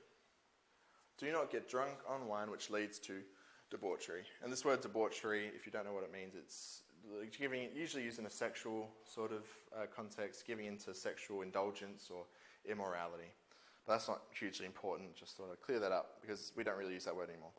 Do 1.18 1.32
not 1.32 1.52
get 1.52 1.70
drunk 1.70 1.98
on 2.08 2.28
wine, 2.28 2.52
which 2.52 2.70
leads 2.70 3.00
to 3.00 3.22
debauchery. 3.72 4.22
And 4.44 4.52
this 4.52 4.64
word 4.64 4.82
debauchery, 4.82 5.50
if 5.56 5.66
you 5.66 5.72
don't 5.72 5.86
know 5.86 5.94
what 5.94 6.04
it 6.04 6.14
means, 6.14 6.36
it's 6.36 6.84
giving, 7.38 7.70
usually 7.76 8.04
used 8.04 8.20
in 8.20 8.26
a 8.26 8.30
sexual 8.30 8.90
sort 9.06 9.32
of 9.32 9.44
uh, 9.76 9.86
context, 9.94 10.46
giving 10.46 10.66
into 10.66 10.94
sexual 10.94 11.42
indulgence 11.42 12.10
or 12.14 12.24
immorality. 12.70 13.32
But 13.86 13.94
that's 13.94 14.08
not 14.08 14.22
hugely 14.38 14.66
important, 14.66 15.16
just 15.16 15.38
sort 15.38 15.52
of 15.52 15.62
clear 15.62 15.80
that 15.80 15.92
up 15.92 16.18
because 16.22 16.52
we 16.56 16.64
don't 16.64 16.78
really 16.78 16.94
use 16.94 17.06
that 17.06 17.16
word 17.16 17.30
anymore. 17.30 17.52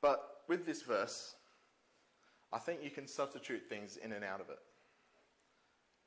But 0.00 0.42
with 0.48 0.66
this 0.66 0.82
verse, 0.82 1.36
I 2.52 2.58
think 2.58 2.80
you 2.82 2.90
can 2.90 3.06
substitute 3.06 3.62
things 3.68 3.96
in 3.96 4.12
and 4.12 4.24
out 4.24 4.40
of 4.40 4.50
it 4.50 4.58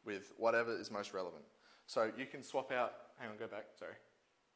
with 0.05 0.33
whatever 0.37 0.77
is 0.77 0.91
most 0.91 1.13
relevant. 1.13 1.43
So 1.87 2.11
you 2.17 2.25
can 2.25 2.43
swap 2.43 2.71
out, 2.71 2.93
hang 3.17 3.29
on, 3.29 3.37
go 3.37 3.47
back, 3.47 3.65
sorry. 3.79 3.93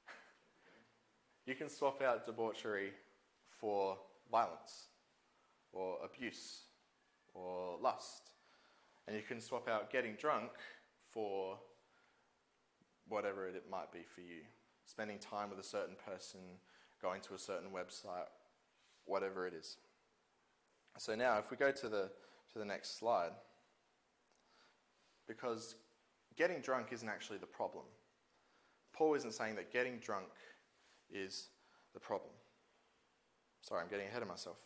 you 1.45 1.55
can 1.55 1.69
swap 1.69 2.01
out 2.01 2.25
debauchery 2.25 2.91
for 3.59 3.97
violence 4.31 4.88
or 5.71 5.97
abuse 6.03 6.63
or 7.33 7.77
lust. 7.81 8.31
And 9.07 9.15
you 9.15 9.23
can 9.23 9.39
swap 9.41 9.67
out 9.67 9.91
getting 9.91 10.15
drunk 10.15 10.51
for 11.13 11.57
whatever 13.07 13.47
it 13.47 13.63
might 13.69 13.91
be 13.91 14.03
for 14.13 14.21
you. 14.21 14.41
Spending 14.85 15.19
time 15.19 15.49
with 15.49 15.59
a 15.59 15.63
certain 15.63 15.95
person, 16.05 16.39
going 17.01 17.21
to 17.21 17.33
a 17.33 17.39
certain 17.39 17.69
website, 17.69 18.27
whatever 19.05 19.47
it 19.47 19.53
is. 19.53 19.77
So 20.97 21.15
now, 21.15 21.37
if 21.37 21.51
we 21.51 21.57
go 21.57 21.71
to 21.71 21.89
the, 21.89 22.09
to 22.53 22.59
the 22.59 22.65
next 22.65 22.97
slide, 22.97 23.31
because 25.27 25.75
getting 26.35 26.59
drunk 26.61 26.87
isn't 26.91 27.07
actually 27.07 27.37
the 27.37 27.45
problem. 27.45 27.85
Paul 28.93 29.13
isn't 29.15 29.33
saying 29.33 29.55
that 29.55 29.71
getting 29.71 29.99
drunk 29.99 30.27
is 31.11 31.49
the 31.93 31.99
problem. 31.99 32.31
Sorry, 33.61 33.81
I'm 33.81 33.89
getting 33.89 34.07
ahead 34.07 34.21
of 34.21 34.27
myself. 34.27 34.57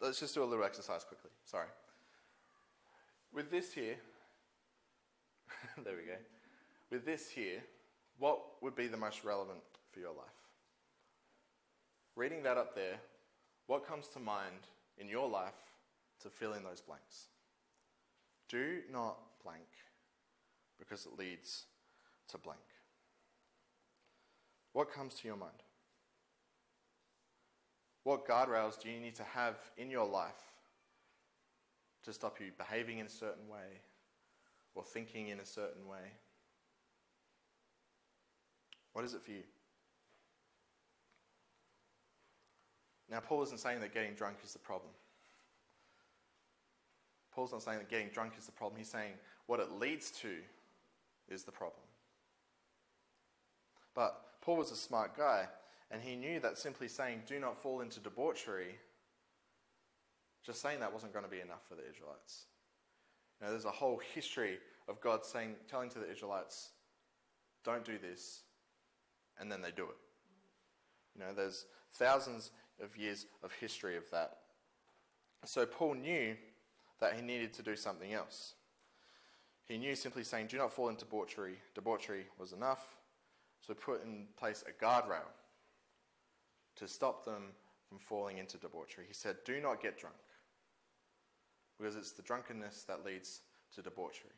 Let's 0.00 0.20
just 0.20 0.34
do 0.34 0.42
a 0.42 0.44
little 0.44 0.64
exercise 0.64 1.04
quickly. 1.04 1.30
Sorry. 1.44 1.68
With 3.32 3.50
this 3.50 3.72
here, 3.72 3.96
there 5.84 5.94
we 5.96 6.02
go. 6.02 6.18
With 6.90 7.04
this 7.04 7.30
here, 7.30 7.62
what 8.18 8.62
would 8.62 8.74
be 8.74 8.86
the 8.86 8.96
most 8.96 9.24
relevant 9.24 9.60
for 9.90 10.00
your 10.00 10.10
life? 10.10 10.26
Reading 12.14 12.42
that 12.44 12.56
up 12.56 12.74
there, 12.74 12.96
what 13.66 13.86
comes 13.86 14.08
to 14.08 14.18
mind 14.18 14.68
in 14.98 15.08
your 15.08 15.28
life 15.28 15.52
to 16.22 16.30
fill 16.30 16.54
in 16.54 16.62
those 16.62 16.80
blanks? 16.80 17.26
Do 18.48 18.78
not 18.92 19.18
blank 19.42 19.66
because 20.78 21.06
it 21.06 21.18
leads 21.18 21.64
to 22.28 22.38
blank. 22.38 22.60
What 24.72 24.92
comes 24.92 25.14
to 25.14 25.28
your 25.28 25.36
mind? 25.36 25.62
What 28.06 28.24
guardrails 28.24 28.80
do 28.80 28.88
you 28.88 29.00
need 29.00 29.16
to 29.16 29.24
have 29.24 29.56
in 29.76 29.90
your 29.90 30.06
life 30.06 30.52
to 32.04 32.12
stop 32.12 32.38
you 32.38 32.52
behaving 32.56 33.00
in 33.00 33.06
a 33.06 33.10
certain 33.10 33.48
way 33.48 33.80
or 34.76 34.84
thinking 34.84 35.26
in 35.26 35.40
a 35.40 35.44
certain 35.44 35.88
way? 35.88 36.12
What 38.92 39.04
is 39.04 39.12
it 39.14 39.22
for 39.22 39.32
you? 39.32 39.42
Now, 43.10 43.18
Paul 43.18 43.42
isn't 43.42 43.58
saying 43.58 43.80
that 43.80 43.92
getting 43.92 44.14
drunk 44.14 44.36
is 44.44 44.52
the 44.52 44.60
problem. 44.60 44.92
Paul's 47.34 47.50
not 47.50 47.62
saying 47.64 47.78
that 47.78 47.90
getting 47.90 48.10
drunk 48.10 48.34
is 48.38 48.46
the 48.46 48.52
problem. 48.52 48.78
He's 48.78 48.88
saying 48.88 49.14
what 49.46 49.58
it 49.58 49.72
leads 49.80 50.12
to 50.22 50.36
is 51.28 51.42
the 51.42 51.50
problem. 51.50 51.82
But 53.96 54.40
Paul 54.42 54.58
was 54.58 54.70
a 54.70 54.76
smart 54.76 55.16
guy, 55.16 55.48
and 55.90 56.02
he 56.02 56.16
knew 56.16 56.40
that 56.40 56.58
simply 56.58 56.88
saying, 56.88 57.22
do 57.26 57.38
not 57.38 57.56
fall 57.56 57.80
into 57.80 58.00
debauchery, 58.00 58.76
just 60.44 60.60
saying 60.60 60.80
that 60.80 60.92
wasn't 60.92 61.12
going 61.12 61.24
to 61.24 61.30
be 61.30 61.40
enough 61.40 61.66
for 61.68 61.74
the 61.74 61.88
Israelites. 61.88 62.46
You 63.40 63.46
know, 63.46 63.52
there's 63.52 63.64
a 63.64 63.70
whole 63.70 64.00
history 64.14 64.58
of 64.88 65.00
God 65.00 65.24
saying, 65.24 65.54
telling 65.68 65.90
to 65.90 65.98
the 65.98 66.10
Israelites, 66.10 66.70
don't 67.64 67.84
do 67.84 67.98
this, 67.98 68.42
and 69.38 69.50
then 69.50 69.62
they 69.62 69.70
do 69.70 69.84
it. 69.84 69.96
You 71.14 71.24
know, 71.24 71.32
there's 71.34 71.66
thousands 71.94 72.50
of 72.82 72.96
years 72.96 73.26
of 73.42 73.52
history 73.52 73.96
of 73.96 74.04
that. 74.10 74.38
So 75.44 75.66
Paul 75.66 75.94
knew 75.94 76.36
that 77.00 77.14
he 77.14 77.22
needed 77.22 77.52
to 77.54 77.62
do 77.62 77.76
something 77.76 78.12
else. 78.12 78.54
He 79.64 79.78
knew 79.78 79.94
simply 79.94 80.24
saying, 80.24 80.46
do 80.48 80.58
not 80.58 80.72
fall 80.72 80.88
into 80.88 81.04
debauchery, 81.04 81.58
debauchery 81.74 82.26
was 82.38 82.52
enough. 82.52 82.96
So 83.60 83.74
put 83.74 84.04
in 84.04 84.26
place 84.36 84.62
a 84.66 84.84
guardrail 84.84 85.26
to 86.76 86.88
stop 86.88 87.24
them 87.24 87.52
from 87.88 87.98
falling 87.98 88.38
into 88.38 88.58
debauchery. 88.58 89.04
He 89.08 89.14
said, 89.14 89.36
do 89.44 89.60
not 89.60 89.82
get 89.82 89.98
drunk. 89.98 90.16
Because 91.78 91.96
it's 91.96 92.12
the 92.12 92.22
drunkenness 92.22 92.84
that 92.84 93.04
leads 93.04 93.42
to 93.74 93.82
debauchery. 93.82 94.30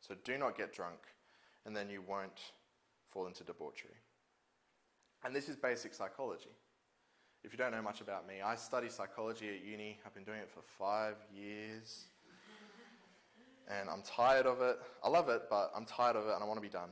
So 0.00 0.14
do 0.24 0.38
not 0.38 0.56
get 0.56 0.72
drunk, 0.72 0.98
and 1.64 1.76
then 1.76 1.90
you 1.90 2.02
won't 2.06 2.40
fall 3.10 3.26
into 3.26 3.44
debauchery. 3.44 3.96
And 5.24 5.34
this 5.34 5.48
is 5.48 5.56
basic 5.56 5.94
psychology. 5.94 6.50
If 7.44 7.52
you 7.52 7.58
don't 7.58 7.72
know 7.72 7.82
much 7.82 8.00
about 8.00 8.26
me, 8.26 8.34
I 8.44 8.56
study 8.56 8.88
psychology 8.88 9.48
at 9.48 9.64
uni. 9.64 9.98
I've 10.04 10.14
been 10.14 10.24
doing 10.24 10.38
it 10.38 10.50
for 10.50 10.62
five 10.78 11.16
years. 11.34 12.06
And 13.68 13.88
I'm 13.90 14.02
tired 14.02 14.46
of 14.46 14.60
it. 14.62 14.78
I 15.02 15.08
love 15.08 15.28
it, 15.28 15.42
but 15.50 15.72
I'm 15.74 15.84
tired 15.84 16.16
of 16.16 16.26
it 16.26 16.34
and 16.34 16.42
I 16.42 16.46
want 16.46 16.58
to 16.58 16.62
be 16.62 16.68
done. 16.68 16.90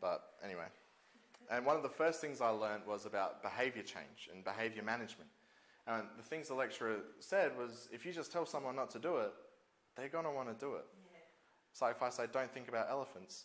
But 0.00 0.22
anyway. 0.44 0.66
And 1.50 1.66
one 1.66 1.76
of 1.76 1.82
the 1.82 1.88
first 1.88 2.20
things 2.20 2.40
I 2.40 2.48
learned 2.48 2.84
was 2.86 3.06
about 3.06 3.42
behavior 3.42 3.82
change 3.82 4.28
and 4.32 4.44
behavior 4.44 4.82
management. 4.82 5.30
And 5.86 6.04
the 6.16 6.22
things 6.22 6.48
the 6.48 6.54
lecturer 6.54 6.96
said 7.20 7.56
was 7.58 7.88
if 7.92 8.06
you 8.06 8.12
just 8.12 8.32
tell 8.32 8.46
someone 8.46 8.74
not 8.74 8.90
to 8.90 8.98
do 8.98 9.18
it, 9.18 9.32
they're 9.96 10.08
going 10.08 10.24
to 10.24 10.30
want 10.30 10.48
to 10.48 10.54
do 10.54 10.74
it. 10.74 10.86
Yeah. 11.12 11.18
So 11.72 11.86
if 11.86 12.02
I 12.02 12.08
say, 12.08 12.24
don't 12.32 12.50
think 12.50 12.68
about 12.68 12.88
elephants, 12.88 13.44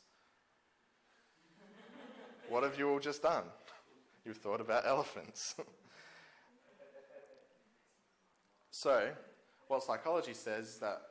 what 2.50 2.64
have 2.64 2.80
you 2.80 2.90
all 2.90 3.00
just 3.00 3.22
done? 3.22 3.44
You've 4.26 4.38
thought 4.38 4.62
about 4.62 4.86
elephants. 4.86 5.56
so, 8.72 9.10
what 9.68 9.84
psychology 9.84 10.34
says 10.34 10.68
is 10.68 10.80
that 10.80 11.02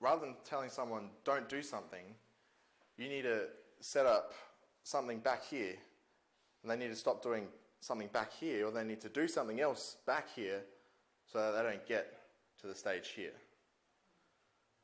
rather 0.00 0.20
than 0.20 0.34
telling 0.44 0.70
someone, 0.70 1.10
don't 1.24 1.48
do 1.48 1.62
something, 1.62 2.14
you 2.96 3.08
need 3.08 3.22
to 3.22 3.46
set 3.80 4.06
up 4.06 4.32
something 4.82 5.18
back 5.18 5.44
here, 5.44 5.74
and 6.62 6.70
they 6.70 6.76
need 6.76 6.90
to 6.90 6.96
stop 6.96 7.22
doing 7.22 7.46
something 7.80 8.08
back 8.08 8.32
here, 8.32 8.66
or 8.66 8.70
they 8.70 8.84
need 8.84 9.00
to 9.00 9.08
do 9.08 9.28
something 9.28 9.60
else 9.60 9.96
back 10.06 10.26
here 10.34 10.62
so 11.30 11.38
that 11.38 11.62
they 11.62 11.70
don't 11.70 11.86
get 11.86 12.18
to 12.60 12.66
the 12.66 12.74
stage 12.74 13.08
here. 13.14 13.32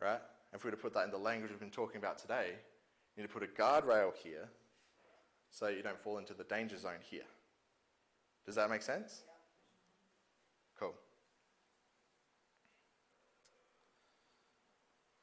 Right? 0.00 0.20
If 0.52 0.62
we 0.62 0.68
were 0.68 0.76
to 0.76 0.82
put 0.82 0.94
that 0.94 1.04
in 1.04 1.10
the 1.10 1.18
language 1.18 1.50
we've 1.50 1.60
been 1.60 1.70
talking 1.70 1.96
about 1.96 2.18
today, 2.18 2.50
you 3.16 3.22
need 3.22 3.28
to 3.28 3.32
put 3.32 3.42
a 3.42 3.46
guardrail 3.46 4.12
here 4.22 4.48
so 5.50 5.68
you 5.68 5.82
don't 5.82 6.00
fall 6.00 6.18
into 6.18 6.34
the 6.34 6.44
danger 6.44 6.76
zone 6.76 7.02
here. 7.08 7.22
Does 8.44 8.54
that 8.56 8.70
make 8.70 8.82
sense? 8.82 9.22
Cool. 10.78 10.94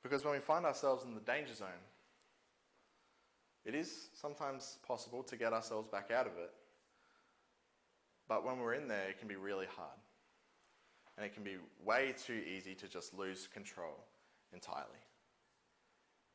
Because 0.04 0.26
when 0.26 0.34
we 0.34 0.40
find 0.40 0.66
ourselves 0.66 1.06
in 1.06 1.14
the 1.14 1.22
danger 1.22 1.54
zone, 1.54 1.68
it 3.66 3.76
is 3.76 4.10
sometimes 4.14 4.78
possible 4.86 5.24
to 5.24 5.36
get 5.38 5.54
ourselves 5.54 5.88
back 5.88 6.12
out 6.12 6.26
of 6.26 6.34
it. 6.34 6.52
But 8.28 8.46
when 8.46 8.60
we're 8.60 8.74
in 8.74 8.88
there, 8.88 9.10
it 9.10 9.20
can 9.20 9.28
be 9.28 9.36
really 9.36 9.68
hard. 9.76 9.98
And 11.18 11.26
it 11.26 11.34
can 11.34 11.44
be 11.44 11.58
way 11.84 12.16
too 12.18 12.42
easy 12.48 12.74
to 12.76 12.88
just 12.88 13.14
lose 13.18 13.48
control 13.48 14.06
entirely. 14.54 15.02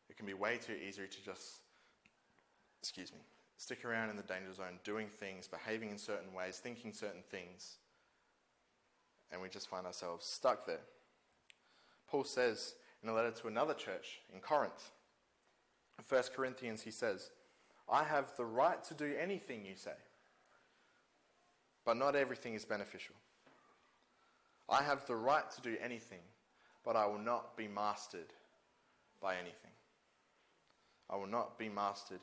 It 0.09 0.17
can 0.17 0.27
be 0.27 0.35
way 0.35 0.59
too 0.59 0.75
easy 0.75 1.07
to 1.07 1.25
just, 1.25 1.63
excuse 2.81 3.13
me, 3.13 3.21
stick 3.57 3.85
around 3.85 4.11
in 4.11 4.17
the 4.17 4.23
danger 4.23 4.53
zone, 4.53 4.79
doing 4.85 5.09
things, 5.09 5.49
behaving 5.49 5.91
in 5.91 5.99
certain 5.99 6.33
ways, 6.33 6.59
thinking 6.59 6.93
certain 6.93 7.23
things, 7.23 7.79
and 9.33 9.41
we 9.41 9.49
just 9.49 9.69
find 9.69 9.87
ourselves 9.87 10.25
stuck 10.27 10.67
there. 10.67 10.81
Paul 12.09 12.25
says 12.25 12.75
in 13.03 13.09
a 13.09 13.15
letter 13.15 13.33
to 13.33 13.49
another 13.49 13.75
church 13.75 14.21
in 14.33 14.41
Corinth, 14.41 14.93
in 14.93 14.96
1 16.09 16.23
Corinthians, 16.35 16.83
he 16.83 16.91
says, 16.91 17.31
I 17.91 18.05
have 18.05 18.37
the 18.37 18.45
right 18.45 18.83
to 18.85 18.95
do 18.95 19.15
anything 19.21 19.65
you 19.65 19.77
say, 19.77 19.97
but 21.85 21.97
not 21.97 22.17
everything 22.17 22.55
is 22.55 22.65
beneficial. 22.65 23.15
I 24.69 24.83
have 24.83 25.07
the 25.07 25.15
right 25.15 25.49
to 25.51 25.61
do 25.61 25.77
anything, 25.83 26.21
but 26.85 26.97
I 26.97 27.07
will 27.07 27.19
not 27.19 27.57
be 27.57 27.69
mastered 27.69 28.33
by 29.21 29.35
anything. 29.35 29.71
I 31.09 31.17
will 31.17 31.29
not 31.29 31.57
be 31.59 31.69
mastered 31.69 32.21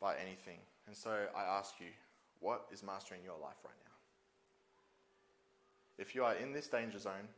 by 0.00 0.14
anything. 0.16 0.58
And 0.86 0.96
so 0.96 1.26
I 1.34 1.42
ask 1.42 1.74
you, 1.78 1.86
what 2.40 2.66
is 2.72 2.82
mastering 2.82 3.20
your 3.24 3.38
life 3.40 3.56
right 3.64 3.74
now? 3.84 3.92
If 5.98 6.14
you 6.14 6.24
are 6.24 6.34
in 6.34 6.52
this 6.52 6.66
danger 6.66 6.98
zone, 6.98 7.28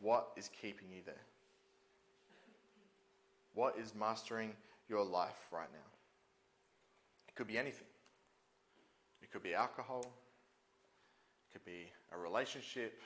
what 0.00 0.28
is 0.36 0.48
keeping 0.60 0.88
you 0.90 1.00
there? 1.04 1.14
What 3.54 3.76
is 3.78 3.94
mastering 3.94 4.52
your 4.88 5.04
life 5.04 5.48
right 5.50 5.68
now? 5.72 5.90
It 7.28 7.34
could 7.34 7.46
be 7.46 7.58
anything. 7.58 7.86
It 9.22 9.30
could 9.30 9.42
be 9.42 9.54
alcohol. 9.54 10.00
It 10.00 11.52
could 11.52 11.64
be 11.64 11.90
a 12.12 12.18
relationship. 12.18 13.00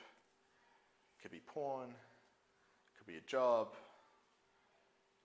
It 1.17 1.21
could 1.21 1.31
be 1.31 1.41
porn. 1.45 1.89
It 1.89 2.97
could 2.97 3.07
be 3.07 3.17
a 3.17 3.29
job. 3.29 3.69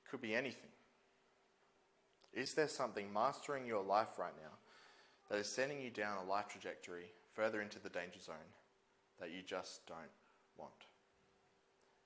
It 0.04 0.10
could 0.10 0.20
be 0.20 0.34
anything. 0.34 0.70
Is 2.32 2.54
there 2.54 2.68
something 2.68 3.12
mastering 3.12 3.66
your 3.66 3.82
life 3.82 4.18
right 4.18 4.34
now 4.42 4.52
that 5.30 5.38
is 5.38 5.48
sending 5.48 5.80
you 5.80 5.90
down 5.90 6.18
a 6.18 6.28
life 6.28 6.48
trajectory 6.48 7.12
further 7.34 7.60
into 7.60 7.78
the 7.78 7.88
danger 7.88 8.20
zone 8.20 8.34
that 9.20 9.30
you 9.30 9.42
just 9.46 9.86
don't 9.86 9.98
want? 10.56 10.72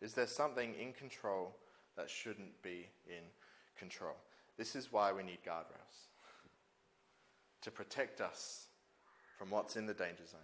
Is 0.00 0.14
there 0.14 0.26
something 0.26 0.74
in 0.74 0.92
control 0.92 1.57
that 1.96 2.11
shouldn't 2.11 2.62
be 2.62 2.87
in 3.06 3.22
control? 3.78 4.16
This 4.56 4.76
is 4.76 4.92
why 4.92 5.12
we 5.12 5.22
need 5.22 5.38
guardrails 5.46 6.09
to 7.62 7.70
protect 7.70 8.20
us 8.20 8.66
from 9.38 9.50
what's 9.50 9.76
in 9.76 9.87
the 9.87 9.94
danger 9.94 10.26
zone 10.26 10.40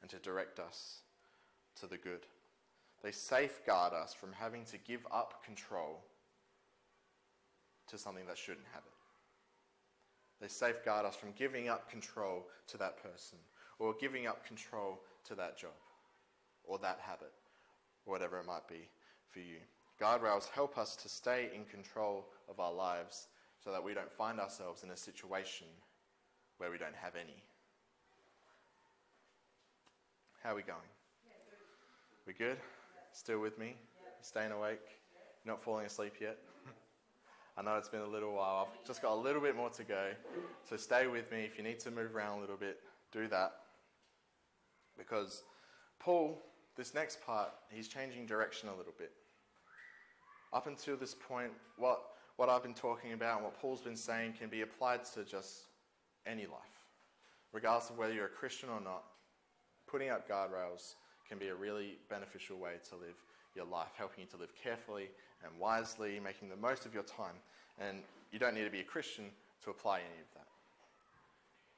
and 0.00 0.10
to 0.10 0.18
direct 0.18 0.60
us 0.60 1.00
to 1.80 1.86
the 1.86 1.96
good. 1.96 2.26
They 3.02 3.10
safeguard 3.10 3.92
us 3.92 4.14
from 4.14 4.32
having 4.32 4.64
to 4.66 4.78
give 4.78 5.06
up 5.12 5.44
control 5.44 6.04
to 7.88 7.98
something 7.98 8.26
that 8.26 8.38
shouldn't 8.38 8.66
have 8.72 8.82
it. 8.86 8.92
They 10.40 10.48
safeguard 10.48 11.06
us 11.06 11.16
from 11.16 11.32
giving 11.36 11.68
up 11.68 11.90
control 11.90 12.46
to 12.68 12.78
that 12.78 13.02
person 13.02 13.38
or 13.78 13.94
giving 13.94 14.26
up 14.26 14.46
control 14.46 15.00
to 15.24 15.34
that 15.34 15.58
job 15.58 15.70
or 16.64 16.78
that 16.78 16.98
habit 17.00 17.32
whatever 18.04 18.38
it 18.38 18.46
might 18.46 18.66
be 18.68 18.88
for 19.30 19.40
you. 19.40 19.56
Guardrails 20.00 20.48
help 20.50 20.76
us 20.76 20.96
to 20.96 21.08
stay 21.08 21.50
in 21.54 21.64
control 21.64 22.26
of 22.48 22.58
our 22.58 22.72
lives 22.72 23.28
so 23.62 23.70
that 23.70 23.82
we 23.82 23.94
don't 23.94 24.12
find 24.12 24.40
ourselves 24.40 24.82
in 24.82 24.90
a 24.90 24.96
situation 24.96 25.66
where 26.58 26.70
we 26.70 26.78
don't 26.78 26.96
have 26.96 27.14
any. 27.14 27.42
How 30.42 30.52
are 30.52 30.56
we 30.56 30.62
going? 30.62 30.78
We 32.26 32.32
good? 32.32 32.58
Still 33.12 33.40
with 33.40 33.58
me? 33.58 33.76
Staying 34.20 34.52
awake? 34.52 34.80
Not 35.44 35.62
falling 35.62 35.86
asleep 35.86 36.14
yet? 36.20 36.38
I 37.56 37.62
know 37.62 37.76
it's 37.76 37.88
been 37.88 38.00
a 38.00 38.06
little 38.06 38.34
while. 38.34 38.68
I've 38.68 38.86
just 38.86 39.00
got 39.00 39.12
a 39.12 39.20
little 39.20 39.40
bit 39.40 39.56
more 39.56 39.70
to 39.70 39.84
go. 39.84 40.10
So 40.68 40.76
stay 40.76 41.06
with 41.06 41.30
me. 41.30 41.44
If 41.44 41.56
you 41.56 41.64
need 41.64 41.80
to 41.80 41.90
move 41.90 42.14
around 42.14 42.38
a 42.38 42.40
little 42.40 42.56
bit, 42.56 42.80
do 43.12 43.28
that. 43.28 43.52
Because 44.98 45.42
Paul, 45.98 46.42
this 46.76 46.94
next 46.94 47.24
part, 47.24 47.50
he's 47.70 47.88
changing 47.88 48.26
direction 48.26 48.68
a 48.68 48.74
little 48.74 48.94
bit. 48.98 49.12
Up 50.54 50.68
until 50.68 50.96
this 50.96 51.14
point, 51.14 51.50
what, 51.76 52.00
what 52.36 52.48
I've 52.48 52.62
been 52.62 52.74
talking 52.74 53.12
about 53.12 53.36
and 53.36 53.44
what 53.44 53.60
Paul's 53.60 53.82
been 53.82 53.96
saying 53.96 54.34
can 54.38 54.48
be 54.48 54.62
applied 54.62 55.04
to 55.14 55.24
just 55.24 55.64
any 56.26 56.46
life. 56.46 56.60
Regardless 57.52 57.90
of 57.90 57.98
whether 57.98 58.14
you're 58.14 58.26
a 58.26 58.28
Christian 58.28 58.68
or 58.68 58.80
not, 58.80 59.02
putting 59.88 60.10
up 60.10 60.28
guardrails 60.28 60.94
can 61.28 61.38
be 61.38 61.48
a 61.48 61.54
really 61.54 61.98
beneficial 62.08 62.56
way 62.56 62.74
to 62.88 62.96
live 62.96 63.16
your 63.56 63.64
life, 63.64 63.90
helping 63.96 64.20
you 64.22 64.26
to 64.30 64.36
live 64.36 64.54
carefully 64.54 65.08
and 65.44 65.52
wisely, 65.58 66.20
making 66.22 66.48
the 66.48 66.56
most 66.56 66.86
of 66.86 66.94
your 66.94 67.02
time. 67.02 67.34
And 67.80 67.98
you 68.30 68.38
don't 68.38 68.54
need 68.54 68.64
to 68.64 68.70
be 68.70 68.80
a 68.80 68.84
Christian 68.84 69.26
to 69.64 69.70
apply 69.70 69.98
any 69.98 70.20
of 70.20 70.34
that. 70.34 70.46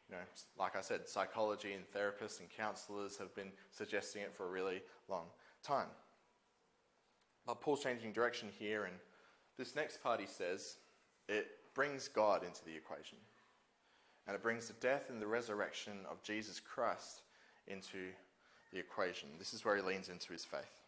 You 0.09 0.17
know, 0.17 0.23
like 0.59 0.77
I 0.77 0.83
said, 0.83 1.09
psychology 1.09 1.73
and 1.73 1.85
therapists 1.93 2.41
and 2.41 2.49
counselors 2.51 3.17
have 3.17 3.35
been 3.35 3.53
suggesting 3.71 4.23
it 4.23 4.35
for 4.37 4.47
a 4.47 4.51
really 4.51 4.83
long 5.09 5.27
time. 5.63 5.89
But 7.47 7.61
Paul's 7.61 7.83
changing 7.83 8.13
direction 8.13 8.49
here, 8.59 8.85
and 8.85 8.95
this 9.57 9.77
next 9.77 10.03
part 10.03 10.21
he 10.21 10.27
says 10.27 10.77
it 11.29 11.49
brings 11.75 12.09
God 12.09 12.43
into 12.43 12.65
the 12.65 12.75
equation. 12.75 13.19
And 14.27 14.35
it 14.35 14.43
brings 14.43 14.67
the 14.67 14.75
death 14.75 15.07
and 15.09 15.23
the 15.23 15.27
resurrection 15.27 15.99
of 16.11 16.23
Jesus 16.23 16.59
Christ 16.59 17.23
into 17.69 18.11
the 18.73 18.79
equation. 18.79 19.29
This 19.39 19.55
is 19.55 19.65
where 19.65 19.77
he 19.77 19.83
leans 19.83 20.09
into 20.09 20.33
his 20.33 20.45
faith. 20.45 20.83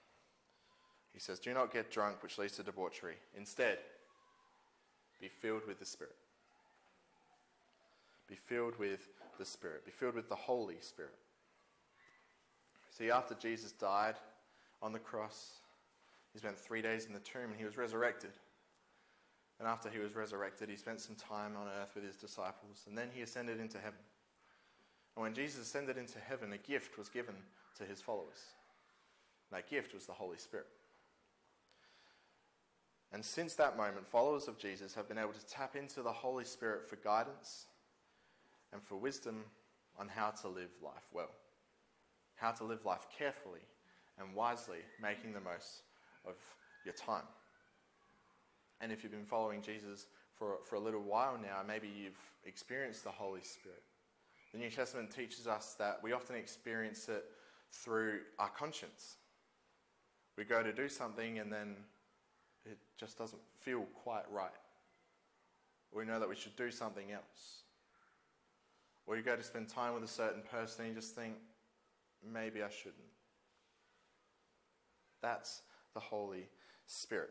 He 1.13 1.21
says, 1.21 1.39
Do 1.39 1.55
not 1.55 1.73
get 1.73 1.91
drunk, 1.91 2.23
which 2.23 2.39
leads 2.39 2.57
to 2.57 2.63
debauchery. 2.63 3.17
Instead, 3.37 3.79
be 5.21 5.29
filled 5.29 5.67
with 5.67 5.79
the 5.79 5.87
Spirit. 5.87 6.15
Be 8.29 8.35
filled 8.35 8.79
with 8.79 9.09
the 9.39 9.45
Spirit. 9.45 9.85
Be 9.85 9.91
filled 9.91 10.15
with 10.15 10.29
the 10.29 10.35
Holy 10.35 10.77
Spirit. 10.81 11.15
See, 12.91 13.11
after 13.11 13.35
Jesus 13.35 13.73
died 13.73 14.17
on 14.83 14.93
the 14.93 14.99
cross, 14.99 15.61
he 16.39 16.47
spent 16.47 16.57
three 16.57 16.83
days 16.83 17.07
in 17.07 17.13
the 17.13 17.19
tomb 17.19 17.51
and 17.51 17.57
he 17.57 17.65
was 17.65 17.77
resurrected. 17.77 18.31
And 19.59 19.67
after 19.67 19.91
he 19.91 19.99
was 19.99 20.15
resurrected, 20.15 20.69
he 20.69 20.77
spent 20.77 21.01
some 21.01 21.17
time 21.17 21.57
on 21.57 21.67
earth 21.81 21.91
with 21.97 22.05
his 22.05 22.15
disciples. 22.15 22.85
And 22.87 22.97
then 22.97 23.09
he 23.13 23.23
ascended 23.23 23.59
into 23.59 23.79
heaven. 23.79 23.99
And 25.17 25.25
when 25.25 25.35
Jesus 25.35 25.67
ascended 25.67 25.99
into 25.99 26.21
heaven, 26.21 26.53
a 26.53 26.59
gift 26.59 26.97
was 26.97 27.09
given 27.09 27.35
to 27.79 27.85
his 27.85 28.01
followers. 28.01 28.39
That 29.51 29.69
gift 29.69 29.95
was 29.95 30.07
the 30.07 30.13
Holy 30.13 30.37
Spirit. 30.37 30.69
And 33.11 33.25
since 33.25 33.57
that 33.57 33.77
moment, 33.77 34.07
followers 34.07 34.47
of 34.47 34.59
Jesus 34.59 34.95
have 34.95 35.09
been 35.09 35.19
able 35.19 35.33
to 35.33 35.47
tap 35.47 35.75
into 35.75 36.03
the 36.03 36.13
Holy 36.13 36.45
Spirit 36.45 36.89
for 36.89 36.97
guidance 36.97 37.67
and 38.73 38.81
for 38.81 38.95
wisdom 38.95 39.43
on 39.99 40.07
how 40.07 40.31
to 40.31 40.49
live 40.49 40.71
life 40.85 41.09
well, 41.13 41.31
how 42.37 42.53
to 42.53 42.63
live 42.63 42.85
life 42.85 43.09
carefully 43.19 43.63
and 44.21 44.37
wisely, 44.37 44.79
making 45.03 45.33
the 45.33 45.41
most 45.41 45.83
of 46.29 46.37
your 46.85 46.95
time. 46.95 47.27
And 48.81 48.93
if 48.93 49.03
you've 49.03 49.13
been 49.13 49.25
following 49.25 49.63
Jesus 49.63 50.07
for, 50.35 50.59
for 50.65 50.77
a 50.77 50.81
little 50.81 51.03
while 51.03 51.37
now, 51.41 51.61
maybe 51.67 51.89
you've 51.89 52.21
experienced 52.45 53.05
the 53.05 53.11
Holy 53.11 53.43
Spirit. 53.43 53.83
The 54.53 54.59
New 54.59 54.71
Testament 54.71 55.11
teaches 55.11 55.47
us 55.47 55.75
that 55.79 56.01
we 56.03 56.13
often 56.13 56.37
experience 56.37 57.09
it 57.09 57.25
through 57.73 58.21
our 58.39 58.49
conscience. 58.49 59.17
We 60.37 60.45
go 60.45 60.63
to 60.63 60.73
do 60.73 60.89
something 60.89 61.39
and 61.39 61.53
then 61.53 61.77
it 62.65 62.79
just 62.99 63.19
doesn't 63.19 63.43
feel 63.61 63.85
quite 64.03 64.31
right. 64.31 64.51
We 65.93 66.05
know 66.05 66.21
that 66.21 66.29
we 66.29 66.37
should 66.37 66.57
do 66.57 66.71
something 66.71 67.13
else. 67.13 67.63
Or 69.07 69.17
you 69.17 69.23
go 69.23 69.37
to 69.37 69.43
spend 69.43 69.69
time 69.69 69.95
with 69.95 70.05
a 70.05 70.09
certain 70.09 70.43
person 70.43 70.85
and 70.85 70.95
you 70.95 71.01
just 71.01 71.15
think, 71.15 71.35
maybe 72.23 72.63
I 72.63 72.69
shouldn't. 72.69 72.95
That's 75.23 75.63
the 75.95 76.01
Holy 76.01 76.49
Spirit. 76.87 77.31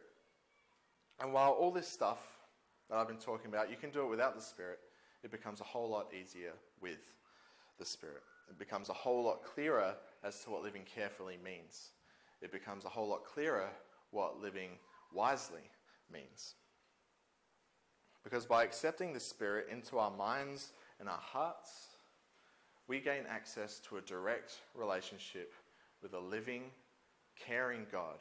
And 1.19 1.33
while 1.33 1.51
all 1.51 1.71
this 1.71 1.87
stuff 1.87 2.19
that 2.89 2.97
I've 2.97 3.07
been 3.07 3.17
talking 3.17 3.47
about, 3.47 3.69
you 3.69 3.75
can 3.75 3.89
do 3.89 4.01
it 4.01 4.09
without 4.09 4.35
the 4.35 4.41
Spirit, 4.41 4.79
it 5.23 5.31
becomes 5.31 5.61
a 5.61 5.65
whole 5.65 5.89
lot 5.89 6.07
easier 6.13 6.53
with 6.81 7.13
the 7.79 7.85
Spirit. 7.85 8.23
It 8.49 8.57
becomes 8.57 8.89
a 8.89 8.93
whole 8.93 9.23
lot 9.23 9.43
clearer 9.43 9.95
as 10.23 10.43
to 10.43 10.51
what 10.51 10.63
living 10.63 10.83
carefully 10.83 11.37
means. 11.43 11.89
It 12.41 12.51
becomes 12.51 12.85
a 12.85 12.89
whole 12.89 13.07
lot 13.07 13.25
clearer 13.25 13.69
what 14.11 14.41
living 14.41 14.71
wisely 15.13 15.69
means. 16.11 16.55
Because 18.23 18.45
by 18.45 18.63
accepting 18.63 19.13
the 19.13 19.19
Spirit 19.19 19.67
into 19.71 19.97
our 19.97 20.11
minds 20.11 20.71
and 20.99 21.09
our 21.09 21.19
hearts, 21.19 21.97
we 22.87 22.99
gain 22.99 23.23
access 23.29 23.79
to 23.79 23.97
a 23.97 24.01
direct 24.01 24.57
relationship 24.75 25.53
with 26.01 26.13
a 26.13 26.19
living, 26.19 26.63
caring 27.37 27.85
God 27.91 28.17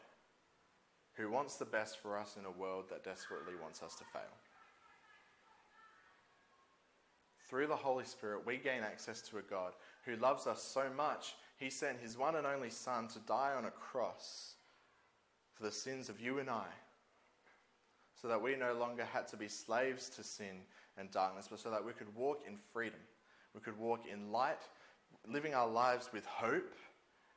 who 1.17 1.31
wants 1.31 1.57
the 1.57 1.65
best 1.65 1.99
for 1.99 2.19
us 2.19 2.37
in 2.39 2.45
a 2.45 2.51
world 2.51 2.85
that 2.91 3.05
desperately 3.05 3.55
wants 3.61 3.83
us 3.83 3.95
to 3.97 4.05
fail. 4.05 4.23
Through 7.49 7.69
the 7.69 7.77
Holy 7.77 8.05
Spirit, 8.05 8.45
we 8.45 8.57
gain 8.57 8.83
access 8.83 9.23
to 9.23 9.39
a 9.39 9.43
God 9.43 9.73
who 10.05 10.17
loves 10.17 10.47
us 10.47 10.63
so 10.63 10.85
much, 10.97 11.37
he 11.59 11.71
sent 11.71 12.01
his 12.01 12.19
one 12.19 12.37
and 12.37 12.47
only 12.47 12.71
Son 12.71 13.09
to 13.09 13.19
die 13.21 13.53
on 13.57 13.65
a 13.65 13.71
cross 13.71 14.55
for 15.55 15.63
the 15.63 15.73
sins 15.73 16.09
of 16.09 16.21
you 16.21 16.39
and 16.39 16.51
I, 16.51 16.67
so 18.21 18.29
that 18.29 18.43
we 18.43 18.57
no 18.57 18.75
longer 18.75 19.05
had 19.05 19.27
to 19.29 19.37
be 19.37 19.49
slaves 19.49 20.11
to 20.11 20.23
sin 20.23 20.63
and 20.99 21.11
darkness, 21.11 21.47
but 21.51 21.61
so 21.61 21.71
that 21.71 21.85
we 21.85 21.93
could 21.93 22.15
walk 22.15 22.43
in 22.47 22.57
freedom. 22.73 23.01
We 23.55 23.61
could 23.61 23.79
walk 23.79 24.05
in 24.13 24.33
light, 24.33 24.63
living 25.27 25.55
our 25.55 25.69
lives 25.69 26.11
with 26.13 26.27
hope 26.27 26.75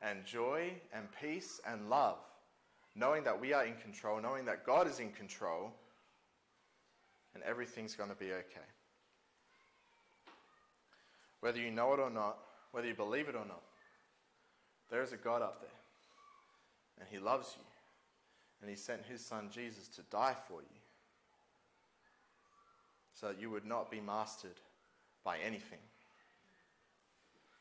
and 0.01 0.25
joy 0.25 0.73
and 0.93 1.07
peace 1.21 1.61
and 1.67 1.89
love, 1.89 2.17
knowing 2.95 3.23
that 3.23 3.39
we 3.39 3.53
are 3.53 3.65
in 3.65 3.75
control, 3.75 4.21
knowing 4.21 4.45
that 4.45 4.65
God 4.65 4.87
is 4.87 4.99
in 4.99 5.11
control, 5.11 5.71
and 7.33 7.43
everything's 7.43 7.95
going 7.95 8.09
to 8.09 8.15
be 8.15 8.31
okay. 8.31 8.67
Whether 11.41 11.59
you 11.59 11.71
know 11.71 11.93
it 11.93 11.99
or 11.99 12.09
not, 12.09 12.37
whether 12.71 12.87
you 12.87 12.93
believe 12.93 13.29
it 13.29 13.35
or 13.35 13.45
not, 13.45 13.61
there 14.89 15.03
is 15.03 15.13
a 15.13 15.17
God 15.17 15.41
up 15.41 15.61
there. 15.61 15.69
And 16.99 17.07
He 17.09 17.19
loves 17.19 17.55
you. 17.57 17.63
And 18.61 18.69
He 18.69 18.75
sent 18.75 19.05
His 19.05 19.25
Son 19.25 19.49
Jesus 19.51 19.87
to 19.89 20.01
die 20.09 20.35
for 20.47 20.61
you. 20.61 20.79
So 23.13 23.27
that 23.27 23.39
you 23.39 23.49
would 23.49 23.65
not 23.65 23.91
be 23.91 24.01
mastered 24.01 24.59
by 25.23 25.37
anything. 25.37 25.79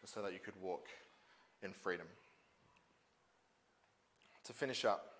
So 0.05 0.22
that 0.22 0.32
you 0.32 0.38
could 0.38 0.61
walk 0.62 0.86
in 1.62 1.72
freedom. 1.72 2.07
To 4.44 4.52
finish 4.52 4.84
up, 4.84 5.17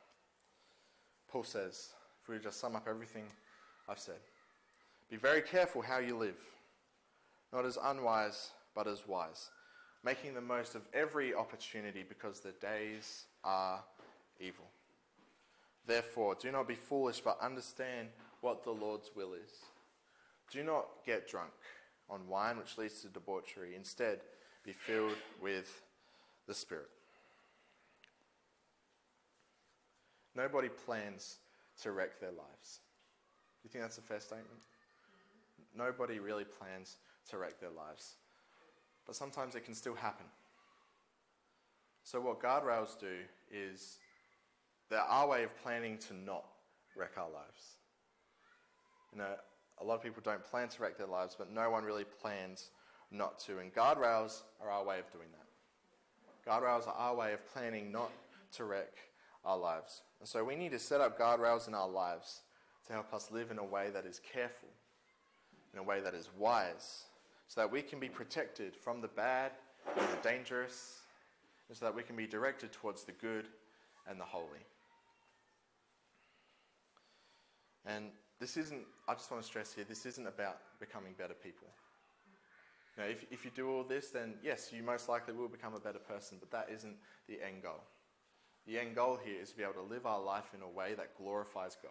Paul 1.31 1.45
says, 1.45 1.91
if 2.23 2.29
we 2.29 2.39
just 2.39 2.61
sum 2.61 2.77
up 2.77 2.87
everything 2.89 3.25
I've 3.89 3.99
said, 3.99 4.21
be 5.11 5.17
very 5.17 5.43
careful 5.43 5.83
how 5.83 5.99
you 5.99 6.17
live 6.17 6.37
not 7.53 7.65
as 7.65 7.79
unwise, 7.83 8.51
but 8.75 8.87
as 8.87 9.07
wise, 9.07 9.51
making 10.05 10.35
the 10.35 10.41
most 10.41 10.75
of 10.75 10.83
every 10.93 11.35
opportunity 11.35 12.05
because 12.07 12.41
the 12.41 12.53
days 12.53 13.25
are 13.45 13.83
evil. 14.41 14.67
Therefore, 15.87 16.37
do 16.39 16.53
not 16.53 16.69
be 16.69 16.75
foolish, 16.75 17.21
but 17.21 17.39
understand 17.41 18.09
what 18.43 18.63
the 18.63 18.71
Lord's 18.71 19.11
will 19.17 19.33
is. 19.33 19.51
Do 20.51 20.63
not 20.63 20.87
get 21.07 21.29
drunk 21.29 21.51
on 22.11 22.29
wine, 22.29 22.59
which 22.59 22.77
leads 22.77 23.01
to 23.03 23.09
debauchery. 23.09 23.75
Instead, 23.75 24.21
be 24.65 24.73
filled 24.73 25.17
with 25.41 25.83
the 26.47 26.55
Spirit. 26.55 26.89
Nobody 30.39 30.69
plans 30.69 31.39
to 31.83 31.91
wreck 31.91 32.21
their 32.21 32.31
lives. 32.31 32.79
Do 33.61 33.67
you 33.67 33.71
think 33.71 33.83
that's 33.83 33.99
a 33.99 34.03
fair 34.03 34.21
statement? 34.21 34.61
Nobody 35.77 36.21
really 36.21 36.45
plans 36.45 36.99
to 37.31 37.39
wreck 37.39 37.59
their 37.61 37.71
lives. 37.71 38.15
but 39.05 39.17
sometimes 39.17 39.55
it 39.55 39.65
can 39.65 39.75
still 39.75 39.95
happen. 39.95 40.27
So, 42.05 42.21
what 42.21 42.41
guardrails 42.41 42.99
do 43.01 43.17
is 43.51 43.99
they're 44.91 45.01
our 45.01 45.27
way 45.27 45.45
of 45.45 45.57
planning 45.63 45.99
to 46.09 46.15
not 46.15 46.45
wreck 46.95 47.13
our 47.17 47.31
lives. 47.31 47.79
You 49.13 49.19
know, 49.19 49.35
a 49.81 49.85
lot 49.85 49.95
of 49.95 50.03
people 50.03 50.23
don't 50.23 50.45
plan 50.45 50.69
to 50.69 50.83
wreck 50.83 50.99
their 50.99 51.07
lives, 51.07 51.35
but 51.37 51.51
no 51.51 51.71
one 51.71 51.85
really 51.85 52.05
plans 52.05 52.71
not 53.11 53.39
to. 53.41 53.59
And 53.59 53.75
guardrails 53.75 54.43
are 54.63 54.71
our 54.71 54.85
way 54.85 54.99
of 55.01 55.11
doing 55.11 55.29
that. 55.33 56.51
Guardrails 56.51 56.87
are 56.87 56.95
our 56.95 57.17
way 57.17 57.33
of 57.33 57.47
planning 57.53 57.91
not 57.91 58.13
to 58.53 58.65
wreck 58.65 59.08
our 59.49 59.57
lives. 59.59 60.03
And 60.21 60.29
so 60.29 60.45
we 60.45 60.55
need 60.55 60.73
to 60.73 60.79
set 60.79 61.01
up 61.01 61.19
guardrails 61.19 61.67
in 61.67 61.75
our 61.75 61.89
lives 61.89 62.43
to 62.87 62.93
help 62.93 63.13
us 63.15 63.31
live 63.31 63.51
in 63.51 63.59
a 63.59 63.65
way 63.65 63.91
that 63.93 64.05
is 64.05 64.21
careful, 64.33 64.69
in 65.73 65.79
a 65.79 65.83
way 65.83 66.01
that 66.01 66.15
is 66.15 66.29
wise, 66.39 67.05
so 67.49 67.63
that 67.63 67.73
we 67.73 67.81
can 67.81 67.99
be 67.99 68.09
protected 68.09 68.77
from 68.77 69.01
the 69.01 69.09
bad 69.09 69.53
and 69.97 70.07
the 70.09 70.29
dangerous, 70.29 70.99
and 71.69 71.77
so 71.77 71.87
that 71.87 71.95
we 71.95 72.03
can 72.03 72.15
be 72.15 72.27
directed 72.27 72.73
towards 72.73 73.05
the 73.05 73.13
good 73.13 73.49
and 74.07 74.21
the 74.21 74.25
holy. 74.25 74.67
And 77.87 78.11
this 78.39 78.59
isn't, 78.59 78.83
I 79.09 79.15
just 79.15 79.31
want 79.31 79.43
to 79.43 79.49
stress 79.49 79.73
here, 79.73 79.85
this 79.89 80.05
isn't 80.05 80.27
about 80.27 80.59
becoming 80.79 81.15
better 81.19 81.35
people. 81.35 81.69
Know, 82.99 83.05
if, 83.05 83.25
if 83.31 83.45
you 83.45 83.53
do 83.55 83.71
all 83.71 83.85
this, 83.85 84.11
then 84.11 84.35
yes, 84.43 84.73
you 84.73 84.83
most 84.83 85.09
likely 85.09 85.33
will 85.33 85.49
become 85.49 85.75
a 85.75 85.79
better 85.79 86.01
person, 86.01 86.37
but 86.41 86.51
that 86.51 86.69
isn't 86.75 86.97
the 87.29 87.39
end 87.41 87.63
goal. 87.63 87.81
The 88.69 88.79
end 88.79 88.95
goal 88.95 89.19
here 89.25 89.41
is 89.41 89.51
to 89.51 89.57
be 89.57 89.63
able 89.63 89.73
to 89.75 89.83
live 89.83 90.05
our 90.05 90.21
life 90.21 90.53
in 90.55 90.61
a 90.61 90.69
way 90.69 90.93
that 90.95 91.17
glorifies 91.17 91.75
God. 91.83 91.91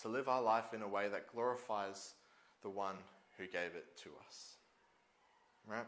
To 0.00 0.08
live 0.08 0.26
our 0.26 0.40
life 0.40 0.72
in 0.72 0.80
a 0.80 0.88
way 0.88 1.10
that 1.10 1.30
glorifies 1.30 2.14
the 2.62 2.70
one 2.70 2.96
who 3.36 3.44
gave 3.44 3.74
it 3.76 3.94
to 4.04 4.08
us. 4.26 4.54
Right? 5.66 5.84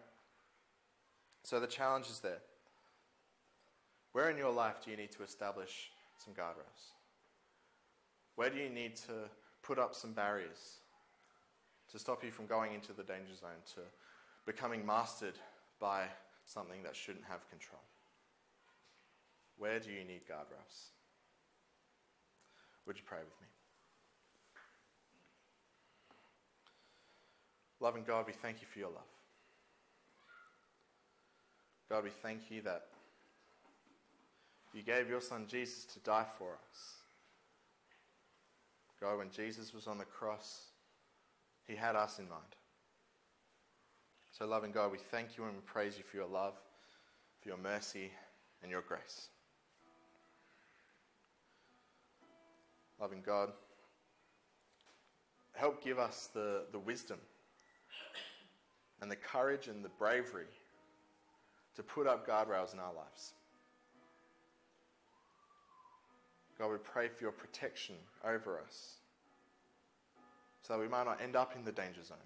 So 1.43 1.59
the 1.59 1.67
challenge 1.67 2.11
is 2.11 2.21
there. 2.21 2.43
Where 4.13 4.29
in 4.29 4.37
your 4.37 4.53
life 4.53 4.85
do 4.85 4.91
you 4.91 4.97
need 4.99 5.13
to 5.13 5.23
establish 5.23 5.91
some 6.23 6.35
guardrails? 6.35 6.93
Where 8.37 8.51
do 8.51 8.59
you 8.59 8.69
need 8.69 8.95
to 8.97 9.31
put 9.63 9.79
up 9.79 9.95
some 9.95 10.13
barriers 10.13 10.81
to 11.91 11.99
stop 11.99 12.23
you 12.23 12.31
from 12.31 12.45
going 12.45 12.75
into 12.75 12.93
the 12.93 13.03
danger 13.03 13.35
zone, 13.41 13.63
to 13.75 13.81
becoming 14.45 14.85
mastered 14.85 15.39
by 15.81 16.09
something 16.45 16.83
that 16.83 16.95
shouldn't 16.95 17.25
have 17.25 17.49
control? 17.49 17.81
Where 19.59 19.79
do 19.79 19.91
you 19.91 20.05
need 20.05 20.23
guardrails? 20.31 20.91
Would 22.87 22.97
you 22.97 23.03
pray 23.07 23.19
with 23.19 23.41
me? 23.41 23.47
Loving 27.81 28.05
God, 28.07 28.27
we 28.27 28.33
thank 28.33 28.61
you 28.61 28.67
for 28.73 28.79
your 28.79 28.89
love. 28.89 29.03
God, 31.91 32.05
we 32.05 32.11
thank 32.11 32.51
you 32.51 32.63
that 32.63 32.87
you 34.73 34.83
gave 34.83 35.09
your 35.09 35.21
son 35.21 35.47
Jesus 35.49 35.85
to 35.87 35.99
die 36.01 36.27
for 36.39 36.49
us. 36.53 36.95
God, 39.01 39.19
when 39.19 39.31
Jesus 39.31 39.75
was 39.75 39.87
on 39.87 39.99
the 39.99 40.05
cross, 40.05 40.69
he 41.67 41.77
had 41.77 41.95
us 41.95 42.19
in 42.19 42.29
mind. 42.29 42.43
So, 44.33 44.47
loving 44.47 44.73
God, 44.73 44.91
we 44.91 44.99
thank 44.99 45.37
you 45.37 45.45
and 45.45 45.55
we 45.55 45.61
praise 45.61 45.97
you 45.97 46.05
for 46.05 46.17
your 46.17 46.27
love, 46.27 46.55
for 47.41 47.49
your 47.49 47.59
mercy, 47.59 48.11
and 48.63 48.71
your 48.71 48.81
grace. 48.81 49.29
Loving 53.05 53.23
God, 53.27 53.51
help 55.53 55.85
give 55.85 55.99
us 55.99 56.31
the, 56.33 56.63
the 56.73 56.79
wisdom 56.79 57.19
and 59.03 59.11
the 59.11 59.17
courage 59.17 59.69
and 59.69 59.85
the 59.85 59.91
bravery 59.91 60.47
to 61.77 61.83
put 61.83 62.07
up 62.07 62.27
guardrails 62.27 62.73
in 62.73 62.79
our 62.79 62.95
lives. 62.95 63.35
God, 66.59 66.71
we 66.71 66.79
pray 66.79 67.09
for 67.09 67.25
your 67.25 67.33
protection 67.33 67.97
over 68.25 68.59
us 68.59 68.95
so 70.63 70.73
that 70.73 70.81
we 70.81 70.89
might 70.89 71.05
not 71.05 71.21
end 71.21 71.37
up 71.37 71.55
in 71.55 71.63
the 71.63 71.73
danger 71.73 72.03
zone, 72.03 72.17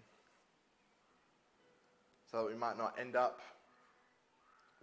so 2.31 2.45
that 2.45 2.47
we 2.47 2.57
might 2.57 2.79
not 2.79 2.95
end 3.01 3.16
up 3.16 3.41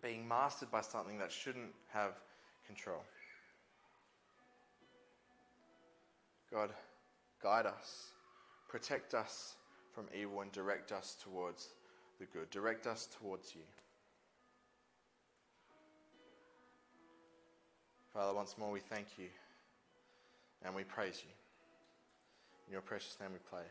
being 0.03 0.27
mastered 0.27 0.69
by 0.69 0.81
something 0.81 1.17
that 1.19 1.31
shouldn't 1.31 1.71
have 1.93 2.19
control. 2.67 3.01
God, 6.51 6.69
guide 7.41 7.65
us, 7.65 8.11
protect 8.69 9.13
us 9.13 9.55
from 9.93 10.05
evil, 10.17 10.41
and 10.41 10.51
direct 10.51 10.91
us 10.91 11.17
towards 11.21 11.69
the 12.19 12.25
good. 12.25 12.49
Direct 12.49 12.87
us 12.87 13.07
towards 13.19 13.55
you. 13.55 13.61
Father, 18.13 18.33
once 18.33 18.57
more 18.57 18.71
we 18.71 18.79
thank 18.79 19.07
you 19.17 19.27
and 20.63 20.73
we 20.73 20.83
praise 20.83 21.21
you. 21.23 21.31
In 22.67 22.71
your 22.73 22.81
precious 22.81 23.17
name 23.19 23.31
we 23.33 23.39
pray. 23.49 23.65